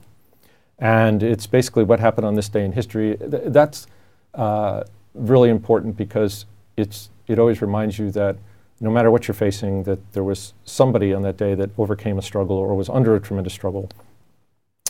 [0.80, 3.18] and it's basically what happened on this day in history.
[3.18, 3.86] Th- that's
[4.34, 6.48] uh, really important because
[6.78, 8.38] it's it always reminds you that
[8.80, 12.24] no matter what you're facing, that there was somebody on that day that overcame a
[12.24, 13.92] struggle or was under a tremendous struggle,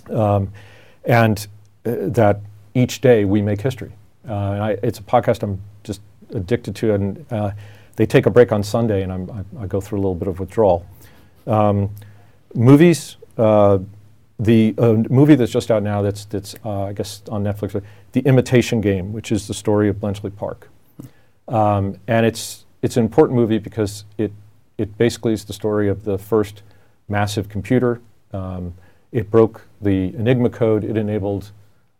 [0.09, 0.53] um,
[1.03, 1.47] and
[1.85, 2.39] uh, that
[2.73, 3.91] each day we make history.
[4.25, 5.99] Uh, I, it's a podcast I'm just
[6.29, 7.51] addicted to, and uh,
[7.95, 10.39] they take a break on Sunday, and I, I go through a little bit of
[10.39, 10.85] withdrawal.
[11.45, 11.89] Um,
[12.55, 13.79] movies, uh,
[14.39, 17.81] the uh, movie that's just out now, that's, that's uh, I guess on Netflix,
[18.13, 20.69] The Imitation Game, which is the story of Bletchley Park.
[21.47, 24.31] Um, and it's, it's an important movie because it,
[24.77, 26.63] it basically is the story of the first
[27.07, 28.01] massive computer.
[28.31, 28.73] Um,
[29.11, 30.83] it broke the Enigma code.
[30.83, 31.51] It enabled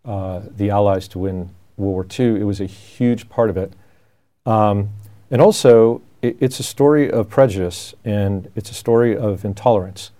[0.06, 2.41] uh, the Allies to win World War II.
[2.41, 3.74] It was a huge part of it.
[4.46, 4.89] Um,
[5.34, 10.12] and also, it, it's a story of prejudice and it's a story of intolerance.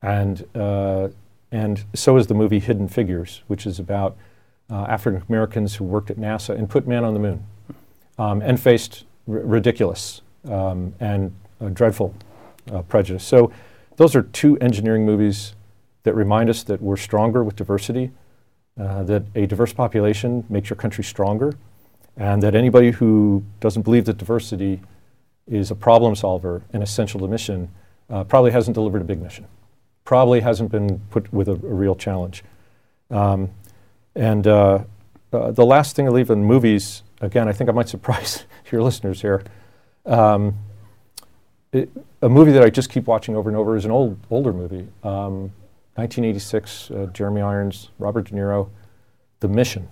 [0.00, 1.08] And, uh,
[1.50, 4.16] and so is the movie Hidden Figures, which is about
[4.70, 7.44] uh, African Americans who worked at NASA and put man on the moon
[8.16, 11.34] um, and faced r- ridiculous um, and
[11.72, 12.14] dreadful
[12.70, 13.24] uh, prejudice.
[13.24, 13.52] So,
[13.96, 15.54] those are two engineering movies
[16.04, 18.12] that remind us that we're stronger with diversity,
[18.80, 21.54] uh, that a diverse population makes your country stronger,
[22.16, 24.80] and that anybody who doesn't believe that diversity
[25.46, 27.68] is a problem solver and essential to mission
[28.10, 29.46] uh, probably hasn't delivered a big mission,
[30.04, 32.44] probably hasn't been put with a, a real challenge.
[33.10, 33.50] Um,
[34.14, 34.84] and uh,
[35.32, 38.82] uh, the last thing I leave in movies, again, I think I might surprise your
[38.82, 39.42] listeners here.
[40.06, 40.56] Um,
[41.72, 41.90] it,
[42.22, 44.86] a movie that I just keep watching over and over is an old, older movie.
[45.02, 45.52] Um,
[45.96, 48.68] 1986, uh, Jeremy Irons, Robert De Niro,
[49.40, 49.88] The Mission.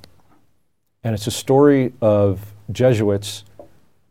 [1.05, 3.44] And it's a story of Jesuits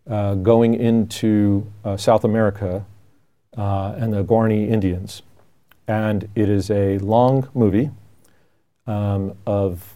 [0.10, 2.86] uh, going into uh, South America
[3.58, 5.22] uh, and the Guarani Indians.
[5.88, 7.92] And it is a long movie
[8.88, 9.96] um, of,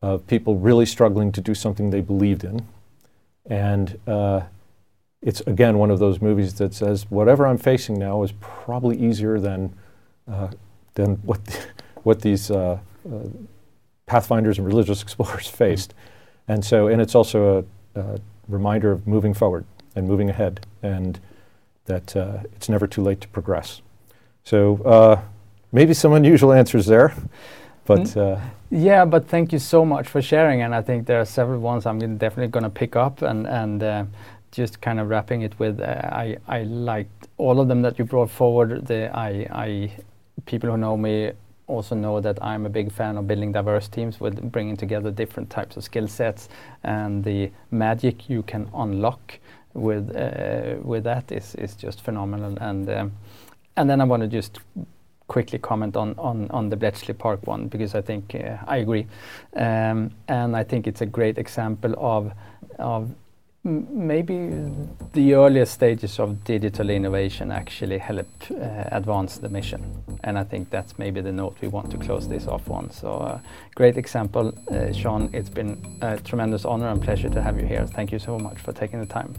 [0.00, 2.66] of people really struggling to do something they believed in.
[3.46, 4.42] And uh,
[5.22, 9.40] it's, again, one of those movies that says, whatever I'm facing now is probably easier
[9.40, 9.74] than,
[10.30, 10.48] uh,
[10.94, 11.66] than what,
[12.04, 12.78] what these uh,
[14.06, 15.94] pathfinders and religious explorers faced.
[16.48, 17.64] And so, and it's also
[17.94, 18.18] a, a
[18.48, 19.64] reminder of moving forward
[19.94, 21.20] and moving ahead, and
[21.86, 23.82] that uh, it's never too late to progress.
[24.44, 25.20] So, uh,
[25.70, 27.14] maybe some unusual answers there,
[27.84, 28.00] but.
[28.00, 28.40] Mm.
[28.70, 31.86] yeah, but thank you so much for sharing, and I think there are several ones
[31.86, 34.04] I'm definitely going to pick up, and and uh,
[34.52, 38.04] just kind of wrapping it with, uh, I I liked all of them that you
[38.04, 38.86] brought forward.
[38.86, 39.92] The I I
[40.46, 41.32] people who know me
[41.72, 45.50] also know that I'm a big fan of building diverse teams with bringing together different
[45.50, 46.48] types of skill sets
[46.82, 49.38] and the magic you can unlock
[49.74, 52.56] with uh, with that is is just phenomenal.
[52.60, 53.12] And um,
[53.76, 54.60] and then I want to just
[55.28, 59.06] quickly comment on on on the Bletchley Park one because I think uh, I agree.
[59.56, 62.32] Um, and I think it's a great example of
[62.78, 63.10] of
[63.64, 64.50] maybe
[65.12, 69.82] the earliest stages of digital innovation actually help uh, advance the mission.
[70.24, 72.90] And I think that's maybe the note we want to close this off on.
[72.90, 73.38] So, uh,
[73.74, 75.30] great example, uh, Sean.
[75.32, 77.86] It's been a tremendous honor and pleasure to have you here.
[77.86, 79.34] Thank you so much for taking the time.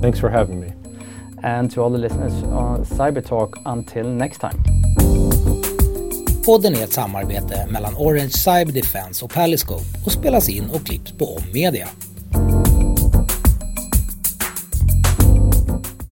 [0.00, 0.72] Thanks for having me.
[1.42, 4.62] And to all the listeners on Cybertalk, until next time.
[6.46, 11.12] Podden är ett samarbete mellan Orange Cyber Defense och Paliscope och spelas in och klipps
[11.12, 11.88] på Om Media.